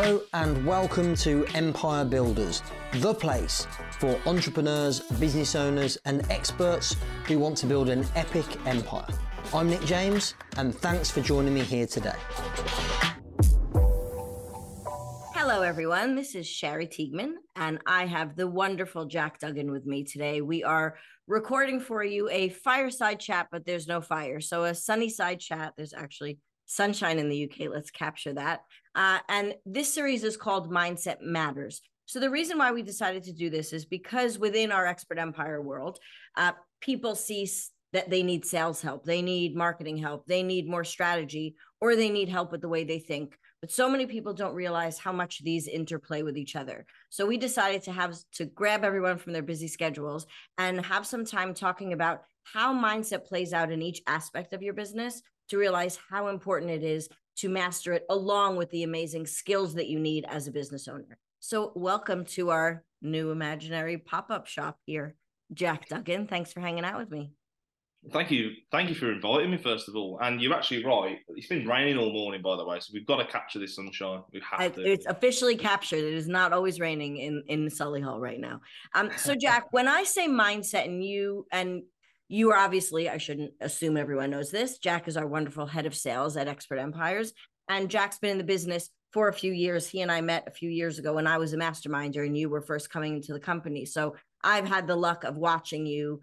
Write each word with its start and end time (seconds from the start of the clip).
Hello 0.00 0.22
and 0.32 0.64
welcome 0.64 1.16
to 1.16 1.44
Empire 1.54 2.04
Builders, 2.04 2.62
the 2.98 3.12
place 3.12 3.66
for 3.98 4.16
entrepreneurs, 4.26 5.00
business 5.00 5.56
owners, 5.56 5.98
and 6.04 6.24
experts 6.30 6.94
who 7.26 7.40
want 7.40 7.56
to 7.56 7.66
build 7.66 7.88
an 7.88 8.06
epic 8.14 8.46
empire. 8.64 9.08
I'm 9.52 9.68
Nick 9.68 9.80
James, 9.80 10.34
and 10.56 10.72
thanks 10.72 11.10
for 11.10 11.20
joining 11.20 11.52
me 11.52 11.62
here 11.62 11.84
today. 11.84 12.14
Hello, 15.34 15.62
everyone. 15.62 16.14
This 16.14 16.36
is 16.36 16.46
Shari 16.46 16.86
Teigman, 16.86 17.32
and 17.56 17.80
I 17.84 18.06
have 18.06 18.36
the 18.36 18.46
wonderful 18.46 19.06
Jack 19.06 19.40
Duggan 19.40 19.68
with 19.72 19.84
me 19.84 20.04
today. 20.04 20.42
We 20.42 20.62
are 20.62 20.96
recording 21.26 21.80
for 21.80 22.04
you 22.04 22.30
a 22.30 22.50
fireside 22.50 23.18
chat, 23.18 23.48
but 23.50 23.66
there's 23.66 23.88
no 23.88 24.00
fire. 24.00 24.40
So, 24.40 24.62
a 24.62 24.76
sunny 24.76 25.08
side 25.08 25.40
chat. 25.40 25.72
There's 25.76 25.92
actually 25.92 26.38
sunshine 26.68 27.18
in 27.18 27.28
the 27.28 27.50
UK. 27.50 27.68
Let's 27.70 27.90
capture 27.90 28.34
that. 28.34 28.60
Uh, 28.94 29.18
and 29.28 29.54
this 29.66 29.92
series 29.92 30.22
is 30.22 30.36
called 30.36 30.70
Mindset 30.70 31.20
Matters. 31.20 31.80
So, 32.06 32.20
the 32.20 32.30
reason 32.30 32.56
why 32.56 32.72
we 32.72 32.82
decided 32.82 33.24
to 33.24 33.32
do 33.32 33.50
this 33.50 33.72
is 33.72 33.84
because 33.84 34.38
within 34.38 34.72
our 34.72 34.86
expert 34.86 35.18
empire 35.18 35.60
world, 35.60 35.98
uh, 36.36 36.52
people 36.80 37.14
see 37.14 37.48
that 37.92 38.10
they 38.10 38.22
need 38.22 38.44
sales 38.44 38.80
help, 38.80 39.04
they 39.04 39.22
need 39.22 39.56
marketing 39.56 39.96
help, 39.96 40.26
they 40.26 40.42
need 40.42 40.68
more 40.68 40.84
strategy, 40.84 41.56
or 41.80 41.96
they 41.96 42.10
need 42.10 42.28
help 42.28 42.52
with 42.52 42.60
the 42.60 42.68
way 42.68 42.84
they 42.84 42.98
think. 42.98 43.36
But 43.60 43.72
so 43.72 43.90
many 43.90 44.06
people 44.06 44.34
don't 44.34 44.54
realize 44.54 44.98
how 44.98 45.12
much 45.12 45.42
these 45.42 45.66
interplay 45.66 46.22
with 46.22 46.36
each 46.36 46.54
other. 46.54 46.86
So 47.08 47.26
we 47.26 47.38
decided 47.38 47.82
to 47.84 47.92
have 47.92 48.14
to 48.34 48.44
grab 48.44 48.84
everyone 48.84 49.18
from 49.18 49.32
their 49.32 49.42
busy 49.42 49.68
schedules 49.68 50.26
and 50.58 50.84
have 50.86 51.06
some 51.06 51.24
time 51.24 51.54
talking 51.54 51.92
about 51.92 52.22
how 52.52 52.74
mindset 52.74 53.24
plays 53.24 53.52
out 53.52 53.70
in 53.70 53.82
each 53.82 54.02
aspect 54.06 54.52
of 54.52 54.62
your 54.62 54.74
business 54.74 55.22
to 55.48 55.58
realize 55.58 55.98
how 56.10 56.28
important 56.28 56.70
it 56.70 56.82
is 56.82 57.08
to 57.36 57.48
master 57.48 57.92
it 57.92 58.04
along 58.10 58.56
with 58.56 58.70
the 58.70 58.82
amazing 58.82 59.26
skills 59.26 59.74
that 59.74 59.88
you 59.88 59.98
need 59.98 60.24
as 60.28 60.46
a 60.46 60.52
business 60.52 60.88
owner. 60.88 61.18
So, 61.40 61.72
welcome 61.76 62.24
to 62.26 62.50
our 62.50 62.84
new 63.00 63.30
imaginary 63.30 63.98
pop 63.98 64.30
up 64.30 64.46
shop 64.46 64.78
here, 64.86 65.14
Jack 65.52 65.88
Duggan. 65.88 66.26
Thanks 66.26 66.52
for 66.52 66.60
hanging 66.60 66.84
out 66.84 66.98
with 66.98 67.10
me. 67.10 67.32
Thank 68.12 68.30
you, 68.30 68.52
thank 68.70 68.88
you 68.88 68.94
for 68.94 69.12
inviting 69.12 69.50
me 69.50 69.58
first 69.58 69.88
of 69.88 69.94
all. 69.94 70.18
And 70.22 70.40
you're 70.40 70.54
actually 70.54 70.84
right. 70.84 71.18
It's 71.28 71.48
been 71.48 71.66
raining 71.66 71.98
all 71.98 72.12
morning, 72.12 72.42
by 72.42 72.56
the 72.56 72.64
way, 72.64 72.80
so 72.80 72.90
we've 72.92 73.06
got 73.06 73.16
to 73.16 73.26
capture 73.26 73.58
this 73.58 73.76
sunshine. 73.76 74.22
We 74.32 74.40
have 74.50 74.74
to. 74.74 74.82
It's 74.82 75.06
officially 75.06 75.56
captured. 75.56 75.98
It 75.98 76.14
is 76.14 76.28
not 76.28 76.52
always 76.52 76.80
raining 76.80 77.18
in 77.18 77.42
in 77.48 78.02
hall 78.02 78.20
right 78.20 78.40
now. 78.40 78.60
Um. 78.94 79.10
So, 79.16 79.34
Jack, 79.40 79.72
when 79.72 79.86
I 79.86 80.04
say 80.04 80.28
mindset, 80.28 80.86
and 80.86 81.04
you 81.04 81.46
and 81.52 81.82
you 82.28 82.50
are 82.50 82.58
obviously, 82.58 83.08
I 83.08 83.18
shouldn't 83.18 83.52
assume 83.60 83.96
everyone 83.96 84.30
knows 84.30 84.50
this. 84.50 84.78
Jack 84.78 85.08
is 85.08 85.16
our 85.16 85.26
wonderful 85.26 85.66
head 85.66 85.86
of 85.86 85.94
sales 85.94 86.36
at 86.36 86.48
Expert 86.48 86.78
Empires. 86.78 87.32
And 87.68 87.90
Jack's 87.90 88.18
been 88.18 88.32
in 88.32 88.38
the 88.38 88.44
business 88.44 88.90
for 89.12 89.28
a 89.28 89.32
few 89.32 89.52
years. 89.52 89.88
He 89.88 90.02
and 90.02 90.12
I 90.12 90.20
met 90.20 90.44
a 90.46 90.52
few 90.52 90.70
years 90.70 90.98
ago 90.98 91.14
when 91.14 91.26
I 91.26 91.38
was 91.38 91.52
a 91.52 91.56
masterminder 91.56 92.24
and 92.26 92.36
you 92.36 92.50
were 92.50 92.60
first 92.60 92.90
coming 92.90 93.16
into 93.16 93.32
the 93.32 93.40
company. 93.40 93.84
So 93.86 94.16
I've 94.44 94.68
had 94.68 94.86
the 94.86 94.96
luck 94.96 95.24
of 95.24 95.36
watching 95.36 95.86
you 95.86 96.20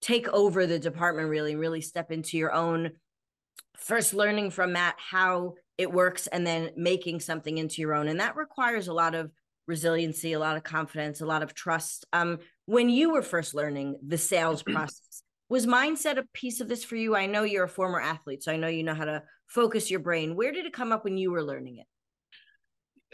take 0.00 0.28
over 0.28 0.66
the 0.66 0.78
department 0.78 1.28
really, 1.28 1.56
really 1.56 1.80
step 1.80 2.12
into 2.12 2.36
your 2.38 2.52
own 2.52 2.92
first 3.76 4.14
learning 4.14 4.50
from 4.50 4.72
Matt 4.72 4.96
how 4.98 5.54
it 5.76 5.92
works 5.92 6.26
and 6.28 6.46
then 6.46 6.70
making 6.76 7.20
something 7.20 7.58
into 7.58 7.80
your 7.80 7.94
own. 7.94 8.08
And 8.08 8.20
that 8.20 8.36
requires 8.36 8.88
a 8.88 8.92
lot 8.92 9.14
of 9.14 9.30
resiliency, 9.66 10.32
a 10.32 10.38
lot 10.38 10.56
of 10.56 10.64
confidence, 10.64 11.20
a 11.20 11.26
lot 11.26 11.42
of 11.42 11.54
trust. 11.54 12.06
Um, 12.12 12.38
when 12.66 12.88
you 12.88 13.12
were 13.12 13.22
first 13.22 13.54
learning 13.54 13.96
the 14.06 14.18
sales 14.18 14.62
process, 14.64 15.22
was 15.48 15.66
mindset 15.66 16.18
a 16.18 16.24
piece 16.34 16.60
of 16.60 16.68
this 16.68 16.84
for 16.84 16.96
you? 16.96 17.16
I 17.16 17.26
know 17.26 17.42
you're 17.42 17.64
a 17.64 17.68
former 17.68 18.00
athlete, 18.00 18.42
so 18.42 18.52
I 18.52 18.56
know 18.56 18.68
you 18.68 18.82
know 18.82 18.94
how 18.94 19.04
to 19.04 19.22
focus 19.46 19.90
your 19.90 20.00
brain. 20.00 20.36
Where 20.36 20.52
did 20.52 20.66
it 20.66 20.72
come 20.72 20.92
up 20.92 21.04
when 21.04 21.16
you 21.16 21.30
were 21.30 21.42
learning 21.42 21.78
it? 21.78 21.86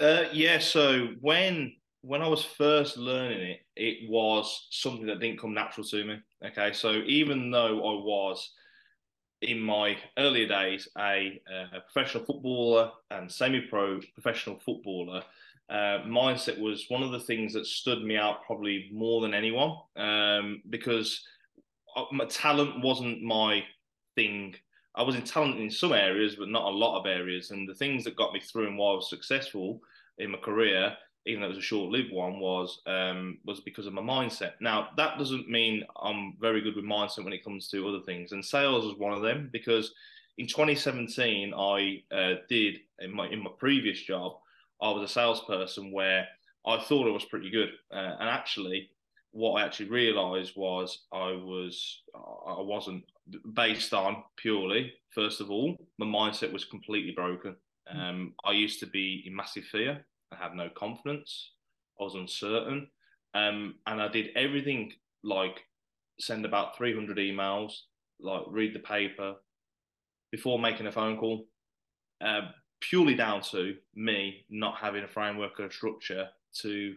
Uh, 0.02 0.28
yeah, 0.32 0.58
so 0.58 1.08
when 1.20 1.72
when 2.00 2.20
I 2.20 2.28
was 2.28 2.44
first 2.44 2.98
learning 2.98 3.40
it, 3.40 3.60
it 3.77 4.11
was 4.11 4.67
something 4.70 5.06
that 5.06 5.20
didn't 5.20 5.40
come 5.40 5.55
natural 5.55 5.86
to 5.86 6.05
me. 6.05 6.18
Okay, 6.44 6.73
so 6.73 7.02
even 7.06 7.50
though 7.50 7.78
I 7.78 8.05
was 8.05 8.50
in 9.40 9.61
my 9.61 9.96
earlier 10.18 10.46
days 10.46 10.89
a, 10.98 11.40
a 11.50 11.80
professional 11.92 12.24
footballer 12.24 12.90
and 13.11 13.30
semi-pro 13.30 14.00
professional 14.12 14.58
footballer, 14.58 15.23
uh, 15.70 16.05
mindset 16.06 16.58
was 16.58 16.86
one 16.89 17.02
of 17.02 17.11
the 17.11 17.20
things 17.20 17.55
that 17.55 17.67
stood 17.67 18.02
me 18.02 18.17
out 18.17 18.44
probably 18.44 18.90
more 18.92 19.23
than 19.23 19.33
anyone 19.33 19.74
um, 19.96 20.61
because 20.68 21.24
my 22.12 22.24
talent 22.27 22.82
wasn't 22.82 23.22
my 23.22 23.62
thing. 24.14 24.55
I 24.94 25.02
was 25.02 25.16
in 25.16 25.22
talent 25.22 25.58
in 25.58 25.70
some 25.70 25.92
areas, 25.92 26.36
but 26.36 26.48
not 26.48 26.70
a 26.70 26.77
lot 26.77 26.98
of 26.98 27.06
areas. 27.06 27.50
And 27.50 27.68
the 27.68 27.74
things 27.74 28.05
that 28.05 28.16
got 28.16 28.32
me 28.32 28.40
through 28.40 28.68
and 28.68 28.78
why 28.78 28.92
I 28.92 28.96
was 28.96 29.10
successful 29.10 29.80
in 30.18 30.30
my 30.30 30.38
career, 30.38 30.96
even 31.27 31.40
though 31.40 31.46
it 31.46 31.56
was 31.56 31.58
a 31.58 31.62
short-lived 31.62 32.12
one, 32.12 32.38
was 32.38 32.80
um, 32.86 33.38
was 33.44 33.60
because 33.60 33.86
of 33.86 33.92
my 33.92 34.02
mindset. 34.02 34.52
Now 34.60 34.88
that 34.96 35.18
doesn't 35.18 35.48
mean 35.48 35.84
I'm 36.00 36.34
very 36.40 36.60
good 36.60 36.77
with 36.77 36.84
mindset 36.84 37.24
when 37.24 37.32
it 37.32 37.44
comes 37.44 37.68
to 37.70 37.88
other 37.88 38.05
things, 38.05 38.32
and 38.32 38.44
sales 38.44 38.84
was 38.84 38.96
one 38.96 39.12
of 39.12 39.22
them 39.22 39.48
because 39.52 39.92
in 40.38 40.46
2017 40.46 41.55
I 41.55 42.02
uh, 42.12 42.34
did 42.48 42.76
in 43.00 43.14
my 43.14 43.28
in 43.28 43.42
my 43.42 43.50
previous 43.58 44.00
job 44.02 44.34
I 44.80 44.90
was 44.90 45.08
a 45.08 45.12
salesperson 45.12 45.92
where 45.92 46.26
I 46.66 46.78
thought 46.78 47.08
I 47.08 47.12
was 47.12 47.24
pretty 47.24 47.50
good, 47.50 47.70
uh, 47.92 48.16
and 48.20 48.28
actually 48.28 48.90
what 49.34 49.61
I 49.61 49.67
actually 49.67 49.90
realised 49.90 50.52
was 50.55 51.06
I 51.12 51.33
was 51.33 52.02
I 52.14 52.61
wasn't 52.61 53.02
based 53.52 53.92
on 53.92 54.22
purely. 54.36 54.92
First 55.11 55.40
of 55.40 55.50
all, 55.50 55.77
my 55.98 56.06
mindset 56.06 56.52
was 56.52 56.64
completely 56.64 57.11
broken. 57.11 57.56
Hmm. 57.89 58.00
Um, 58.00 58.34
I 58.44 58.52
used 58.52 58.78
to 58.80 58.86
be 58.86 59.24
in 59.27 59.34
massive 59.34 59.64
fear. 59.64 60.06
I 60.33 60.36
had 60.36 60.55
no 60.55 60.68
confidence. 60.70 61.50
I 62.00 62.05
was 62.05 62.14
uncertain, 62.14 62.89
um, 63.34 63.74
and 63.89 64.00
I 64.00 64.06
did 64.06 64.30
everything 64.36 64.92
like 65.24 65.64
send 66.20 66.44
about 66.44 66.77
three 66.77 66.94
hundred 66.94 67.17
emails, 67.17 67.73
like 68.20 68.42
read 68.48 68.73
the 68.73 68.80
paper 68.80 69.34
before 70.30 70.61
making 70.61 70.86
a 70.86 70.92
phone 70.92 71.18
call. 71.18 71.44
Uh, 72.24 72.52
purely 72.80 73.17
down 73.17 73.40
to 73.40 73.74
me 73.96 74.44
not 74.48 74.77
having 74.77 75.02
a 75.02 75.08
framework 75.08 75.58
or 75.58 75.67
a 75.67 75.73
structure 75.73 76.28
to 76.61 76.94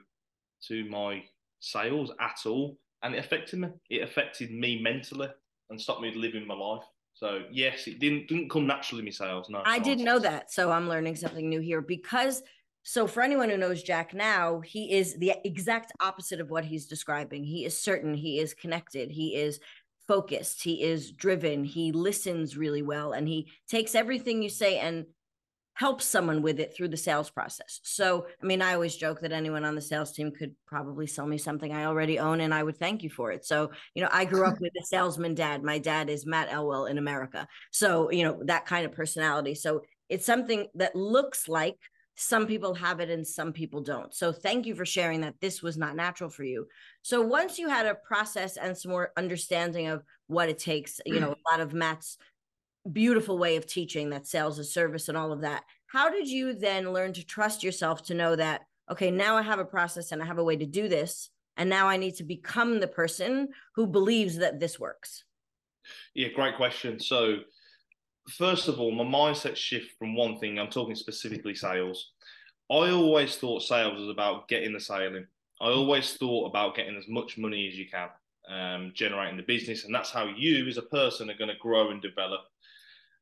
to 0.67 0.85
my 0.85 1.23
sales 1.59 2.11
at 2.19 2.39
all, 2.45 2.77
and 3.03 3.15
it 3.15 3.19
affected 3.19 3.59
me. 3.59 3.69
It 3.89 4.03
affected 4.03 4.51
me 4.51 4.81
mentally 4.81 5.29
and 5.69 5.79
stopped 5.79 6.01
me 6.01 6.13
living 6.13 6.47
my 6.47 6.55
life. 6.55 6.83
So 7.13 7.43
yes, 7.51 7.87
it 7.87 7.99
didn't 7.99 8.27
didn't 8.27 8.49
come 8.49 8.67
naturally. 8.67 9.03
Me 9.03 9.11
sales, 9.11 9.49
no. 9.49 9.61
I 9.65 9.79
didn't 9.79 10.05
know 10.05 10.19
that, 10.19 10.51
so 10.51 10.71
I'm 10.71 10.87
learning 10.87 11.15
something 11.15 11.49
new 11.49 11.59
here 11.59 11.81
because. 11.81 12.43
So 12.83 13.05
for 13.05 13.21
anyone 13.21 13.49
who 13.49 13.57
knows 13.57 13.83
Jack 13.83 14.13
now, 14.13 14.61
he 14.61 14.93
is 14.93 15.17
the 15.17 15.33
exact 15.43 15.91
opposite 15.99 16.39
of 16.39 16.49
what 16.49 16.63
he's 16.63 16.85
describing. 16.85 17.43
He 17.43 17.65
is 17.65 17.77
certain, 17.77 18.13
he 18.13 18.39
is 18.39 18.53
connected, 18.53 19.11
he 19.11 19.35
is 19.35 19.59
focused, 20.07 20.63
he 20.63 20.81
is 20.83 21.11
driven, 21.11 21.65
he 21.65 21.91
listens 21.91 22.55
really 22.55 22.83
well, 22.83 23.11
and 23.11 23.27
he 23.27 23.51
takes 23.67 23.93
everything 23.93 24.41
you 24.41 24.47
say 24.47 24.79
and 24.79 25.05
help 25.77 26.01
someone 26.01 26.41
with 26.41 26.59
it 26.59 26.75
through 26.75 26.87
the 26.87 26.97
sales 26.97 27.29
process. 27.29 27.79
So, 27.83 28.25
I 28.41 28.45
mean, 28.47 28.63
I 28.63 28.73
always 28.73 28.95
joke 28.95 29.19
that 29.21 29.31
anyone 29.31 29.63
on 29.63 29.75
the 29.75 29.81
sales 29.81 30.11
team 30.11 30.31
could 30.31 30.55
probably 30.65 31.05
sell 31.05 31.27
me 31.27 31.37
something 31.37 31.71
I 31.71 31.85
already 31.85 32.17
own 32.17 32.41
and 32.41 32.51
I 32.51 32.63
would 32.63 32.77
thank 32.77 33.03
you 33.03 33.11
for 33.11 33.31
it. 33.31 33.45
So, 33.45 33.69
you 33.93 34.01
know, 34.01 34.09
I 34.11 34.25
grew 34.25 34.43
up 34.43 34.59
with 34.59 34.71
a 34.81 34.85
salesman 34.85 35.35
dad. 35.35 35.61
My 35.61 35.77
dad 35.77 36.09
is 36.09 36.25
Matt 36.25 36.51
Elwell 36.51 36.87
in 36.87 36.97
America. 36.97 37.47
So, 37.69 38.09
you 38.09 38.23
know, 38.23 38.41
that 38.45 38.65
kind 38.65 38.87
of 38.87 38.91
personality. 38.91 39.53
So, 39.53 39.83
it's 40.09 40.25
something 40.25 40.65
that 40.73 40.95
looks 40.95 41.47
like 41.47 41.75
some 42.15 42.47
people 42.47 42.73
have 42.73 42.99
it 42.99 43.11
and 43.11 43.27
some 43.27 43.53
people 43.53 43.81
don't. 43.81 44.11
So, 44.15 44.31
thank 44.31 44.65
you 44.65 44.73
for 44.73 44.85
sharing 44.85 45.21
that 45.21 45.35
this 45.41 45.61
was 45.61 45.77
not 45.77 45.95
natural 45.95 46.31
for 46.31 46.43
you. 46.43 46.65
So, 47.03 47.21
once 47.21 47.59
you 47.59 47.69
had 47.69 47.85
a 47.85 47.93
process 47.93 48.57
and 48.57 48.75
some 48.75 48.89
more 48.89 49.11
understanding 49.15 49.89
of 49.89 50.01
what 50.25 50.49
it 50.49 50.57
takes, 50.57 50.99
you 51.05 51.19
know, 51.19 51.33
a 51.33 51.37
lot 51.51 51.59
of 51.59 51.75
Matt's 51.75 52.17
beautiful 52.93 53.37
way 53.37 53.55
of 53.55 53.65
teaching 53.65 54.09
that 54.09 54.27
sales 54.27 54.59
is 54.59 54.73
service 54.73 55.09
and 55.09 55.17
all 55.17 55.31
of 55.31 55.41
that. 55.41 55.63
How 55.87 56.09
did 56.09 56.27
you 56.27 56.53
then 56.53 56.91
learn 56.91 57.13
to 57.13 57.25
trust 57.25 57.63
yourself 57.63 58.03
to 58.03 58.13
know 58.13 58.35
that, 58.35 58.61
okay, 58.91 59.11
now 59.11 59.37
I 59.37 59.41
have 59.41 59.59
a 59.59 59.65
process 59.65 60.11
and 60.11 60.21
I 60.21 60.25
have 60.25 60.37
a 60.37 60.43
way 60.43 60.57
to 60.57 60.65
do 60.65 60.87
this. 60.87 61.29
And 61.57 61.69
now 61.69 61.87
I 61.87 61.97
need 61.97 62.15
to 62.15 62.23
become 62.23 62.79
the 62.79 62.87
person 62.87 63.49
who 63.75 63.87
believes 63.87 64.37
that 64.37 64.59
this 64.59 64.79
works? 64.79 65.23
Yeah, 66.13 66.27
great 66.35 66.55
question. 66.55 66.99
So, 66.99 67.37
first 68.29 68.67
of 68.67 68.79
all, 68.79 68.91
my 68.91 69.03
mindset 69.03 69.55
shift 69.55 69.97
from 69.97 70.15
one 70.15 70.37
thing, 70.37 70.59
I'm 70.59 70.69
talking 70.69 70.95
specifically 70.95 71.55
sales. 71.55 72.11
I 72.69 72.91
always 72.91 73.37
thought 73.37 73.63
sales 73.63 73.99
was 73.99 74.09
about 74.09 74.47
getting 74.49 74.73
the 74.73 74.79
sale 74.79 75.15
in. 75.15 75.25
I 75.61 75.69
always 75.69 76.13
thought 76.15 76.49
about 76.49 76.75
getting 76.75 76.97
as 76.97 77.07
much 77.07 77.37
money 77.37 77.67
as 77.67 77.77
you 77.77 77.85
can, 77.89 78.09
um, 78.49 78.91
generating 78.93 79.37
the 79.37 79.43
business. 79.43 79.85
And 79.85 79.95
that's 79.95 80.11
how 80.11 80.25
you, 80.25 80.67
as 80.67 80.77
a 80.77 80.83
person, 80.83 81.29
are 81.29 81.37
going 81.37 81.49
to 81.49 81.57
grow 81.59 81.89
and 81.89 82.01
develop. 82.01 82.41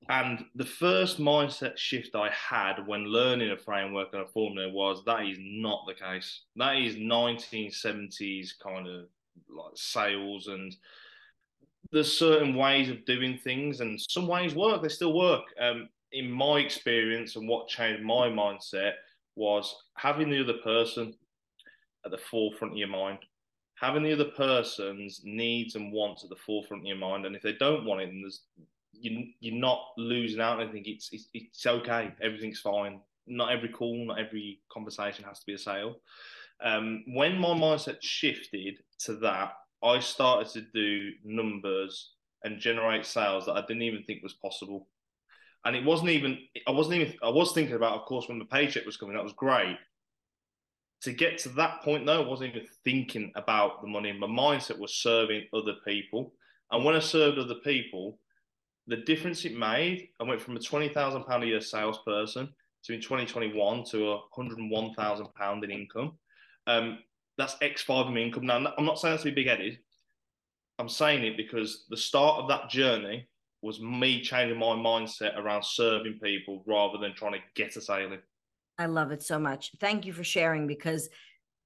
And 0.07 0.45
the 0.53 0.65
first 0.65 1.19
mindset 1.19 1.77
shift 1.77 2.15
I 2.15 2.29
had 2.29 2.85
when 2.85 3.05
learning 3.05 3.49
a 3.51 3.57
framework 3.57 4.09
and 4.13 4.21
a 4.21 4.27
formula 4.27 4.71
was 4.71 5.03
that 5.05 5.25
is 5.25 5.37
not 5.39 5.85
the 5.87 5.95
case. 5.95 6.41
That 6.55 6.75
is 6.75 6.95
1970s 6.95 8.51
kind 8.61 8.87
of 8.87 9.05
like 9.49 9.73
sales 9.73 10.47
and 10.47 10.75
there's 11.91 12.17
certain 12.17 12.55
ways 12.55 12.89
of 12.89 13.05
doing 13.05 13.37
things 13.37 13.79
and 13.79 13.99
some 13.99 14.27
ways 14.27 14.53
work, 14.53 14.81
they 14.81 14.89
still 14.89 15.13
work. 15.13 15.43
Um, 15.59 15.89
in 16.11 16.31
my 16.31 16.59
experience 16.59 17.35
and 17.35 17.47
what 17.47 17.67
changed 17.67 18.03
my 18.03 18.29
mindset 18.29 18.93
was 19.35 19.75
having 19.95 20.29
the 20.29 20.41
other 20.41 20.59
person 20.63 21.13
at 22.05 22.11
the 22.11 22.17
forefront 22.17 22.73
of 22.73 22.77
your 22.77 22.87
mind, 22.87 23.19
having 23.75 24.03
the 24.03 24.13
other 24.13 24.31
person's 24.37 25.21
needs 25.23 25.75
and 25.75 25.91
wants 25.91 26.23
at 26.23 26.29
the 26.29 26.35
forefront 26.35 26.83
of 26.83 26.87
your 26.87 26.97
mind. 26.97 27.25
And 27.25 27.35
if 27.35 27.41
they 27.41 27.53
don't 27.53 27.85
want 27.85 28.01
it, 28.01 28.07
then 28.07 28.21
there's 28.21 28.43
you, 29.01 29.27
you're 29.39 29.59
not 29.59 29.79
losing 29.97 30.41
out. 30.41 30.61
I 30.61 30.71
think 30.71 30.87
it's, 30.87 31.09
it's 31.11 31.29
it's 31.33 31.65
okay. 31.65 32.13
Everything's 32.21 32.59
fine. 32.59 32.99
Not 33.27 33.51
every 33.51 33.69
call, 33.69 34.05
not 34.05 34.19
every 34.19 34.61
conversation 34.71 35.25
has 35.25 35.39
to 35.39 35.45
be 35.45 35.53
a 35.53 35.57
sale. 35.57 35.95
Um, 36.63 37.03
when 37.07 37.37
my 37.37 37.49
mindset 37.49 37.97
shifted 38.01 38.79
to 38.99 39.15
that, 39.17 39.53
I 39.83 39.99
started 39.99 40.51
to 40.53 40.61
do 40.73 41.11
numbers 41.23 42.13
and 42.43 42.59
generate 42.59 43.05
sales 43.05 43.45
that 43.45 43.57
I 43.57 43.61
didn't 43.61 43.81
even 43.83 44.03
think 44.03 44.23
was 44.23 44.33
possible. 44.33 44.87
And 45.65 45.75
it 45.75 45.83
wasn't 45.83 46.11
even, 46.11 46.37
I 46.67 46.71
wasn't 46.71 47.01
even, 47.01 47.13
I 47.23 47.29
was 47.29 47.51
thinking 47.51 47.75
about, 47.75 47.99
of 47.99 48.05
course, 48.05 48.27
when 48.27 48.39
the 48.39 48.45
paycheck 48.45 48.85
was 48.85 48.97
coming, 48.97 49.15
that 49.15 49.23
was 49.23 49.33
great. 49.33 49.77
To 51.01 51.11
get 51.11 51.39
to 51.39 51.49
that 51.49 51.81
point, 51.81 52.05
though, 52.05 52.23
I 52.23 52.27
wasn't 52.27 52.55
even 52.55 52.67
thinking 52.83 53.31
about 53.35 53.81
the 53.81 53.87
money. 53.87 54.13
My 54.13 54.27
mindset 54.27 54.79
was 54.79 54.93
serving 54.95 55.45
other 55.53 55.73
people. 55.85 56.33
And 56.71 56.85
when 56.85 56.95
I 56.95 56.99
served 56.99 57.37
other 57.37 57.55
people, 57.55 58.19
the 58.87 58.97
difference 58.97 59.45
it 59.45 59.57
made, 59.57 60.09
I 60.19 60.23
went 60.23 60.41
from 60.41 60.55
a 60.55 60.59
£20,000 60.59 61.43
a 61.43 61.45
year 61.45 61.61
salesperson 61.61 62.49
to 62.83 62.93
in 62.93 63.01
2021 63.01 63.83
to 63.85 64.11
a 64.11 64.19
£101,000 64.37 65.63
in 65.63 65.71
income. 65.71 66.13
Um, 66.67 66.99
that's 67.37 67.55
X5 67.55 68.09
of 68.09 68.17
income. 68.17 68.45
Now, 68.45 68.73
I'm 68.77 68.85
not 68.85 68.99
saying 68.99 69.13
that's 69.13 69.23
to 69.23 69.31
be 69.31 69.35
big 69.35 69.47
headed. 69.47 69.79
I'm 70.77 70.89
saying 70.89 71.23
it 71.23 71.37
because 71.37 71.85
the 71.89 71.97
start 71.97 72.41
of 72.41 72.49
that 72.49 72.69
journey 72.69 73.27
was 73.61 73.79
me 73.81 74.21
changing 74.21 74.59
my 74.59 74.67
mindset 74.67 75.37
around 75.37 75.65
serving 75.65 76.19
people 76.21 76.63
rather 76.67 76.97
than 76.99 77.15
trying 77.15 77.33
to 77.33 77.39
get 77.55 77.75
a 77.75 77.81
sale 77.81 78.11
in. 78.11 78.19
I 78.77 78.85
love 78.85 79.11
it 79.11 79.23
so 79.23 79.39
much. 79.39 79.71
Thank 79.79 80.05
you 80.05 80.13
for 80.13 80.23
sharing 80.23 80.67
because 80.67 81.09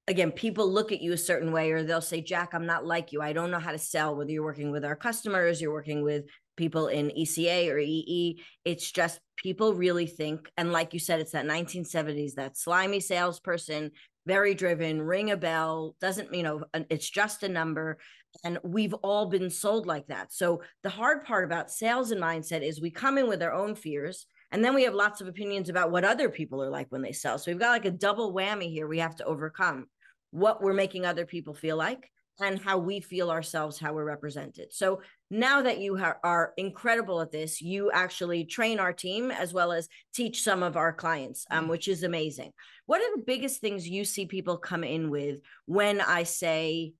again, 0.08 0.32
people 0.32 0.70
look 0.70 0.92
at 0.92 1.00
you 1.00 1.12
a 1.12 1.18
certain 1.18 1.52
way 1.52 1.70
or 1.70 1.82
they'll 1.82 2.00
say, 2.00 2.20
Jack, 2.20 2.54
I'm 2.54 2.66
not 2.66 2.86
like 2.86 3.12
you. 3.12 3.20
I 3.20 3.32
don't 3.32 3.50
know 3.50 3.58
how 3.58 3.72
to 3.72 3.78
sell, 3.78 4.16
whether 4.16 4.30
you're 4.30 4.44
working 4.44 4.70
with 4.70 4.84
our 4.84 4.96
customers, 4.96 5.60
you're 5.60 5.72
working 5.72 6.02
with 6.02 6.24
people 6.60 6.88
in 6.88 7.10
ECA 7.18 7.72
or 7.72 7.78
EE. 7.78 8.42
It's 8.66 8.92
just 8.92 9.18
people 9.36 9.72
really 9.72 10.06
think, 10.06 10.50
and 10.58 10.72
like 10.72 10.92
you 10.92 11.00
said, 11.00 11.18
it's 11.18 11.32
that 11.32 11.46
1970s, 11.46 12.34
that 12.34 12.58
slimy 12.58 13.00
salesperson 13.00 13.92
very 14.26 14.54
driven, 14.54 15.00
ring 15.00 15.30
a 15.30 15.36
bell, 15.36 15.96
doesn't, 15.98 16.34
you 16.34 16.42
know, 16.42 16.62
it's 16.90 17.08
just 17.08 17.42
a 17.42 17.48
number. 17.48 17.96
And 18.44 18.58
we've 18.62 18.92
all 18.92 19.26
been 19.26 19.48
sold 19.48 19.86
like 19.86 20.06
that. 20.08 20.32
So 20.34 20.62
the 20.82 20.90
hard 20.90 21.24
part 21.24 21.46
about 21.46 21.70
sales 21.70 22.10
and 22.10 22.20
mindset 22.20 22.62
is 22.62 22.78
we 22.78 22.90
come 22.90 23.16
in 23.16 23.26
with 23.26 23.42
our 23.42 23.54
own 23.54 23.74
fears. 23.74 24.26
And 24.52 24.62
then 24.62 24.74
we 24.74 24.84
have 24.84 24.94
lots 24.94 25.22
of 25.22 25.28
opinions 25.28 25.70
about 25.70 25.90
what 25.90 26.04
other 26.04 26.28
people 26.28 26.62
are 26.62 26.68
like 26.68 26.88
when 26.90 27.00
they 27.00 27.12
sell. 27.12 27.38
So 27.38 27.50
we've 27.50 27.58
got 27.58 27.70
like 27.70 27.86
a 27.86 27.90
double 27.90 28.34
whammy 28.34 28.70
here 28.70 28.86
we 28.86 28.98
have 28.98 29.16
to 29.16 29.24
overcome 29.24 29.86
what 30.30 30.62
we're 30.62 30.74
making 30.74 31.06
other 31.06 31.24
people 31.24 31.54
feel 31.54 31.76
like 31.76 32.10
and 32.40 32.60
how 32.60 32.78
we 32.78 33.00
feel 33.00 33.30
ourselves, 33.30 33.78
how 33.78 33.92
we're 33.92 34.04
represented. 34.04 34.72
So 34.72 35.02
now 35.30 35.62
that 35.62 35.78
you 35.78 35.96
ha- 35.96 36.16
are 36.24 36.52
incredible 36.56 37.20
at 37.20 37.30
this, 37.30 37.60
you 37.60 37.90
actually 37.92 38.44
train 38.44 38.78
our 38.78 38.92
team 38.92 39.30
as 39.30 39.52
well 39.52 39.72
as 39.72 39.88
teach 40.14 40.42
some 40.42 40.62
of 40.62 40.76
our 40.76 40.92
clients, 40.92 41.46
um, 41.50 41.66
mm. 41.66 41.68
which 41.68 41.88
is 41.88 42.02
amazing. 42.02 42.52
What 42.86 43.00
are 43.00 43.16
the 43.16 43.22
biggest 43.22 43.60
things 43.60 43.88
you 43.88 44.04
see 44.04 44.26
people 44.26 44.56
come 44.56 44.84
in 44.84 45.10
with 45.10 45.40
when 45.66 46.00
I 46.00 46.22
say 46.24 46.94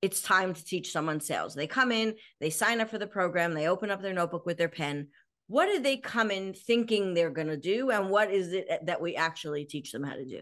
it's 0.00 0.20
time 0.22 0.54
to 0.54 0.64
teach 0.64 0.92
someone 0.92 1.20
sales? 1.20 1.54
They 1.54 1.66
come 1.66 1.92
in, 1.92 2.14
they 2.40 2.50
sign 2.50 2.80
up 2.80 2.90
for 2.90 2.98
the 2.98 3.06
program, 3.06 3.54
they 3.54 3.68
open 3.68 3.90
up 3.90 4.00
their 4.00 4.14
notebook 4.14 4.46
with 4.46 4.58
their 4.58 4.68
pen. 4.68 5.08
What 5.48 5.66
do 5.66 5.80
they 5.80 5.98
come 5.98 6.30
in 6.30 6.54
thinking 6.54 7.12
they're 7.12 7.30
going 7.30 7.48
to 7.48 7.56
do? 7.56 7.90
And 7.90 8.08
what 8.08 8.30
is 8.30 8.52
it 8.52 8.68
that 8.86 9.00
we 9.00 9.16
actually 9.16 9.66
teach 9.66 9.92
them 9.92 10.02
how 10.02 10.14
to 10.14 10.24
do? 10.24 10.40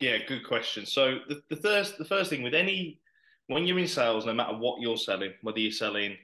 Yeah, 0.00 0.18
good 0.26 0.46
question. 0.46 0.86
So 0.86 1.18
the, 1.28 1.40
the 1.50 1.56
first 1.56 1.98
the 1.98 2.04
first 2.04 2.30
thing 2.30 2.42
with 2.42 2.54
any 2.54 3.00
when 3.48 3.66
you're 3.66 3.78
in 3.78 3.88
sales, 3.88 4.24
no 4.24 4.32
matter 4.32 4.56
what 4.56 4.80
you're 4.80 4.96
selling, 4.96 5.32
whether 5.42 5.58
you're 5.58 5.72
selling 5.72 6.16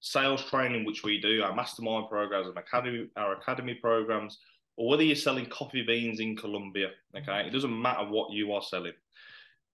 sales 0.00 0.44
training, 0.44 0.84
which 0.84 1.04
we 1.04 1.20
do, 1.20 1.42
our 1.42 1.54
mastermind 1.54 2.08
programs, 2.08 2.48
and 2.48 2.56
academy, 2.56 3.06
our 3.16 3.34
academy 3.34 3.74
programs, 3.74 4.38
or 4.76 4.88
whether 4.88 5.02
you're 5.02 5.14
selling 5.14 5.46
coffee 5.46 5.82
beans 5.82 6.20
in 6.20 6.34
Colombia, 6.34 6.88
okay, 7.16 7.46
it 7.46 7.50
doesn't 7.50 7.82
matter 7.82 8.04
what 8.04 8.32
you 8.32 8.52
are 8.52 8.62
selling. 8.62 8.94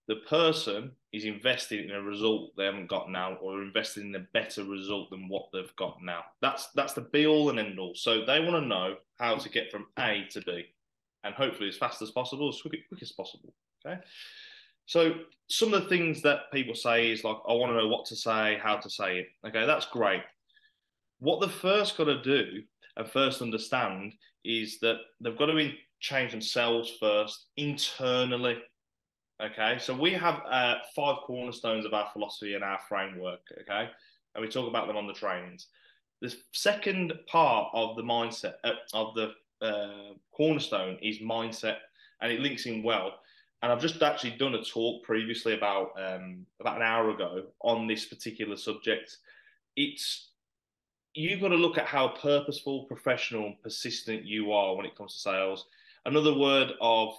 The 0.08 0.16
person 0.28 0.92
is 1.12 1.24
investing 1.24 1.84
in 1.84 1.92
a 1.92 2.02
result 2.02 2.56
they 2.56 2.64
haven't 2.64 2.88
got 2.88 3.10
now, 3.10 3.36
or 3.36 3.62
investing 3.62 4.08
in 4.08 4.14
a 4.16 4.26
better 4.32 4.64
result 4.64 5.10
than 5.10 5.28
what 5.28 5.48
they've 5.52 5.74
got 5.76 5.98
now. 6.02 6.24
That's 6.42 6.68
that's 6.74 6.92
the 6.92 7.02
be 7.02 7.26
all 7.26 7.50
and 7.50 7.58
end 7.58 7.78
all. 7.78 7.94
So 7.94 8.24
they 8.24 8.40
want 8.40 8.62
to 8.62 8.68
know 8.68 8.96
how 9.18 9.36
to 9.36 9.48
get 9.48 9.70
from 9.70 9.86
A 9.98 10.26
to 10.30 10.40
B, 10.42 10.66
and 11.24 11.34
hopefully 11.34 11.68
as 11.68 11.76
fast 11.76 12.02
as 12.02 12.10
possible, 12.10 12.48
as 12.48 12.60
quick, 12.60 12.88
quick 12.88 13.02
as 13.02 13.12
possible. 13.12 13.52
Okay. 13.84 14.00
So 14.86 15.14
some 15.48 15.74
of 15.74 15.82
the 15.82 15.88
things 15.88 16.22
that 16.22 16.50
people 16.52 16.74
say 16.74 17.10
is 17.10 17.24
like, 17.24 17.36
I 17.48 17.52
want 17.52 17.72
to 17.72 17.76
know 17.76 17.88
what 17.88 18.06
to 18.06 18.16
say, 18.16 18.58
how 18.62 18.76
to 18.76 18.90
say 18.90 19.18
it. 19.18 19.28
Okay, 19.46 19.66
that's 19.66 19.86
great. 19.86 20.22
What 21.18 21.40
they've 21.40 21.50
first 21.50 21.96
got 21.96 22.04
to 22.04 22.22
do 22.22 22.62
and 22.96 23.08
first 23.08 23.42
understand 23.42 24.12
is 24.44 24.78
that 24.80 24.96
they've 25.20 25.36
got 25.36 25.46
to 25.46 25.72
change 26.00 26.30
themselves 26.30 26.92
first 27.00 27.46
internally. 27.56 28.58
Okay, 29.42 29.76
so 29.78 29.94
we 29.94 30.12
have 30.12 30.40
uh, 30.48 30.76
five 30.94 31.18
cornerstones 31.26 31.84
of 31.84 31.92
our 31.92 32.08
philosophy 32.12 32.54
and 32.54 32.64
our 32.64 32.78
framework. 32.88 33.40
Okay, 33.60 33.90
and 34.34 34.42
we 34.42 34.48
talk 34.48 34.68
about 34.68 34.86
them 34.86 34.96
on 34.96 35.06
the 35.06 35.12
trainings. 35.12 35.66
The 36.22 36.34
second 36.52 37.12
part 37.26 37.68
of 37.74 37.96
the 37.96 38.02
mindset 38.02 38.54
uh, 38.64 38.72
of 38.94 39.14
the 39.14 39.32
uh, 39.60 40.14
cornerstone 40.34 40.96
is 41.02 41.18
mindset, 41.18 41.78
and 42.20 42.32
it 42.32 42.40
links 42.40 42.66
in 42.66 42.82
well 42.82 43.18
and 43.62 43.72
I've 43.72 43.80
just 43.80 44.02
actually 44.02 44.32
done 44.32 44.54
a 44.54 44.62
talk 44.62 45.02
previously 45.02 45.54
about 45.54 45.90
um, 45.98 46.46
about 46.60 46.76
an 46.76 46.82
hour 46.82 47.10
ago 47.10 47.44
on 47.60 47.86
this 47.86 48.06
particular 48.06 48.56
subject. 48.56 49.16
It's 49.76 50.30
you've 51.14 51.40
got 51.40 51.48
to 51.48 51.56
look 51.56 51.78
at 51.78 51.86
how 51.86 52.08
purposeful, 52.08 52.84
professional, 52.84 53.46
and 53.46 53.62
persistent 53.62 54.24
you 54.24 54.52
are 54.52 54.76
when 54.76 54.86
it 54.86 54.96
comes 54.96 55.14
to 55.14 55.20
sales. 55.20 55.66
Another 56.04 56.38
word 56.38 56.72
of 56.80 57.14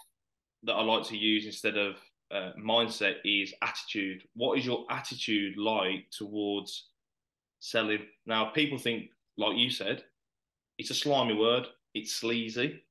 that 0.63 0.73
I 0.73 0.83
like 0.83 1.03
to 1.07 1.17
use 1.17 1.45
instead 1.45 1.77
of 1.77 1.95
uh, 2.31 2.51
mindset 2.59 3.15
is 3.25 3.53
attitude. 3.61 4.23
What 4.35 4.57
is 4.59 4.65
your 4.65 4.85
attitude 4.89 5.57
like 5.57 6.05
towards 6.11 6.89
selling? 7.59 8.05
Now, 8.25 8.45
people 8.45 8.77
think, 8.77 9.09
like 9.37 9.57
you 9.57 9.69
said, 9.69 10.03
it's 10.77 10.91
a 10.91 10.95
slimy 10.95 11.33
word. 11.33 11.65
It's 11.95 12.13
sleazy. 12.13 12.83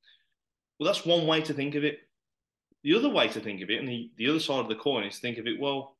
Well, 0.78 0.86
that's 0.86 1.06
one 1.06 1.26
way 1.26 1.40
to 1.42 1.54
think 1.54 1.76
of 1.76 1.84
it 1.84 2.00
the 2.86 2.94
other 2.94 3.08
way 3.08 3.26
to 3.26 3.40
think 3.40 3.62
of 3.62 3.68
it, 3.68 3.80
and 3.80 3.88
the, 3.88 4.12
the 4.16 4.30
other 4.30 4.38
side 4.38 4.60
of 4.60 4.68
the 4.68 4.76
coin, 4.76 5.02
is 5.02 5.18
think 5.18 5.38
of 5.38 5.48
it, 5.48 5.58
well, 5.58 5.96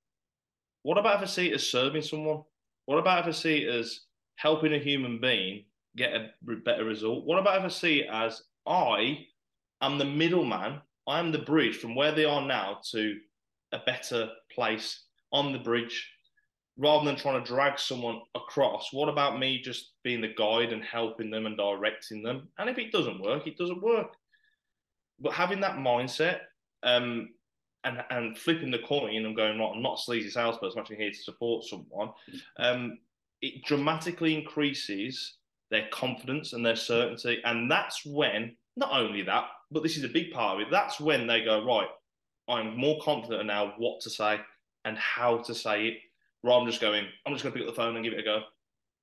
what 0.85 0.99
about 0.99 1.17
if 1.17 1.23
I 1.23 1.27
see 1.33 1.51
it 1.51 1.55
as 1.55 1.69
serving 1.69 2.03
someone? 2.03 2.45
What 2.85 2.99
about 2.99 3.23
if 3.23 3.27
I 3.27 3.31
see 3.33 3.65
it 3.65 3.75
as 3.75 4.03
helping 4.37 4.73
a 4.73 4.79
human 4.79 5.21
being 5.21 5.65
get 5.97 6.13
a 6.13 6.29
better 6.65 6.85
result? 6.85 7.27
What 7.27 7.41
about 7.41 7.59
if 7.59 7.65
I 7.65 7.69
see 7.69 8.03
it 8.03 8.09
as 8.09 8.41
I 8.69 9.27
am 9.83 9.99
the 9.99 10.05
middleman, 10.05 10.81
I 11.09 11.19
am 11.19 11.33
the 11.33 11.41
bridge 11.41 11.77
from 11.79 11.97
where 11.97 12.13
they 12.13 12.25
are 12.25 12.47
now 12.47 12.79
to 12.93 13.17
a 13.73 13.81
better 13.85 14.31
place 14.55 15.07
on 15.33 15.53
the 15.53 15.59
bridge 15.59 16.09
rather 16.79 17.05
than 17.05 17.17
trying 17.17 17.43
to 17.43 17.51
drag 17.51 17.81
someone 17.81 18.21
across, 18.37 18.93
what 18.93 19.09
about 19.09 19.41
me 19.41 19.61
just 19.61 19.95
being 20.05 20.21
the 20.21 20.35
guide 20.39 20.73
and 20.73 20.85
helping 20.85 21.31
them 21.31 21.47
and 21.47 21.57
directing 21.57 22.23
them? 22.23 22.47
And 22.59 22.71
if 22.71 22.79
it 22.79 22.93
doesn't 22.93 23.21
work, 23.21 23.49
it 23.49 23.59
doesn't 23.59 23.83
work. 23.83 24.13
But 25.19 25.33
having 25.33 25.61
that 25.63 25.79
mindset 25.79 26.43
um, 26.87 27.29
and 27.85 28.03
and 28.11 28.39
flipping 28.39 28.71
the 28.71 28.79
coin 28.79 29.25
and 29.25 29.37
going, 29.37 29.59
right, 29.59 29.73
I'm 29.75 29.83
not 29.83 29.99
a 29.99 30.03
sleazy 30.03 30.31
salesperson, 30.31 30.79
I'm 30.79 30.83
actually 30.83 30.97
here 30.97 31.11
to 31.11 31.23
support 31.23 31.65
someone. 31.65 32.11
Um, 32.59 32.99
it 33.43 33.63
dramatically 33.65 34.35
increases 34.35 35.35
their 35.71 35.89
confidence 35.93 36.55
and 36.55 36.65
their 36.65 36.77
certainty, 36.77 37.41
and 37.45 37.71
that's 37.71 38.07
when 38.07 38.57
not 38.77 38.93
only 38.93 39.23
that, 39.23 39.45
but 39.71 39.83
this 39.83 39.97
is 39.97 40.05
a 40.05 40.09
big 40.09 40.33
part 40.33 40.55
of 40.55 40.67
it. 40.67 40.71
That's 40.71 41.01
when 41.01 41.27
they 41.27 41.43
go, 41.45 41.65
right, 41.65 41.89
I'm 42.49 42.77
more 42.77 42.99
confident 43.03 43.47
now 43.47 43.75
what 43.79 44.01
to 44.03 44.11
say 44.11 44.39
and 44.85 44.97
how 44.97 45.39
to 45.39 45.55
say 45.55 45.89
it, 45.89 45.95
rather 46.43 46.65
than 46.65 46.71
just 46.71 46.81
going, 46.81 47.07
I'm 47.27 47.33
just 47.33 47.43
going 47.43 47.53
to 47.53 47.59
pick 47.59 47.69
up 47.69 47.75
the 47.75 47.81
phone 47.81 47.97
and 47.97 48.05
give 48.05 48.13
it 48.13 48.21
a 48.21 48.23
go. 48.23 48.43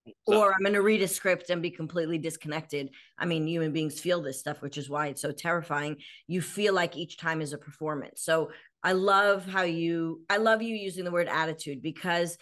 So, 0.05 0.13
or 0.25 0.53
I'm 0.53 0.61
going 0.61 0.73
to 0.73 0.81
read 0.81 1.01
a 1.01 1.07
script 1.07 1.49
and 1.49 1.61
be 1.61 1.71
completely 1.71 2.17
disconnected. 2.17 2.89
I 3.17 3.25
mean, 3.25 3.47
human 3.47 3.71
beings 3.71 3.99
feel 3.99 4.21
this 4.21 4.39
stuff, 4.39 4.61
which 4.61 4.77
is 4.77 4.89
why 4.89 5.07
it's 5.07 5.21
so 5.21 5.31
terrifying. 5.31 5.97
You 6.27 6.41
feel 6.41 6.73
like 6.73 6.97
each 6.97 7.17
time 7.17 7.41
is 7.41 7.53
a 7.53 7.57
performance. 7.57 8.21
So 8.21 8.51
I 8.83 8.93
love 8.93 9.45
how 9.45 9.63
you, 9.63 10.21
I 10.29 10.37
love 10.37 10.61
you 10.61 10.75
using 10.75 11.05
the 11.05 11.11
word 11.11 11.29
attitude 11.29 11.81
because 11.81 12.37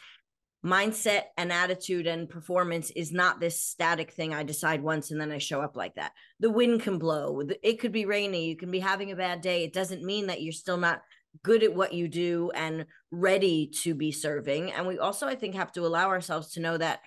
mindset 0.66 1.24
and 1.38 1.52
attitude 1.52 2.08
and 2.08 2.30
performance 2.30 2.92
is 2.92 3.12
not 3.12 3.40
this 3.40 3.64
static 3.64 4.12
thing 4.12 4.34
I 4.34 4.44
decide 4.44 4.82
once 4.82 5.12
and 5.12 5.20
then 5.20 5.32
I 5.32 5.38
show 5.38 5.62
up 5.62 5.76
like 5.76 5.96
that. 5.96 6.12
The 6.40 6.52
wind 6.52 6.82
can 6.82 7.00
blow, 7.00 7.42
it 7.64 7.80
could 7.80 7.92
be 7.92 8.06
rainy, 8.06 8.48
you 8.48 8.56
can 8.56 8.72
be 8.72 8.80
having 8.80 9.12
a 9.12 9.16
bad 9.16 9.42
day. 9.42 9.64
It 9.64 9.74
doesn't 9.74 10.04
mean 10.04 10.28
that 10.28 10.42
you're 10.42 10.54
still 10.54 10.78
not 10.78 11.02
good 11.44 11.64
at 11.64 11.74
what 11.74 11.94
you 11.94 12.08
do 12.08 12.52
and 12.54 12.86
ready 13.10 13.72
to 13.82 13.96
be 13.96 14.12
serving. 14.12 14.72
And 14.72 14.86
we 14.86 15.00
also, 15.00 15.28
I 15.28 15.36
think, 15.36 15.56
have 15.56 15.72
to 15.74 15.86
allow 15.86 16.10
ourselves 16.10 16.52
to 16.54 16.60
know 16.60 16.78
that 16.78 17.00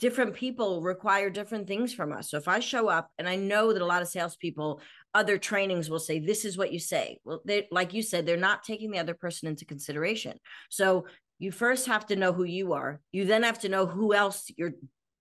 different 0.00 0.34
people 0.34 0.80
require 0.80 1.30
different 1.30 1.68
things 1.68 1.92
from 1.92 2.10
us. 2.12 2.30
So 2.30 2.38
if 2.38 2.48
I 2.48 2.58
show 2.58 2.88
up 2.88 3.10
and 3.18 3.28
I 3.28 3.36
know 3.36 3.72
that 3.72 3.82
a 3.82 3.86
lot 3.86 4.02
of 4.02 4.08
salespeople, 4.08 4.80
other 5.14 5.38
trainings 5.38 5.90
will 5.90 5.98
say, 5.98 6.18
this 6.18 6.44
is 6.44 6.56
what 6.56 6.72
you 6.72 6.78
say. 6.78 7.18
Well, 7.24 7.42
they, 7.44 7.68
like 7.70 7.92
you 7.92 8.02
said, 8.02 8.24
they're 8.24 8.36
not 8.36 8.64
taking 8.64 8.90
the 8.90 8.98
other 8.98 9.14
person 9.14 9.48
into 9.48 9.66
consideration. 9.66 10.38
So 10.70 11.06
you 11.38 11.52
first 11.52 11.86
have 11.86 12.06
to 12.06 12.16
know 12.16 12.32
who 12.32 12.44
you 12.44 12.72
are. 12.72 13.00
You 13.12 13.26
then 13.26 13.42
have 13.42 13.60
to 13.60 13.68
know 13.68 13.86
who 13.86 14.14
else 14.14 14.50
you're, 14.56 14.72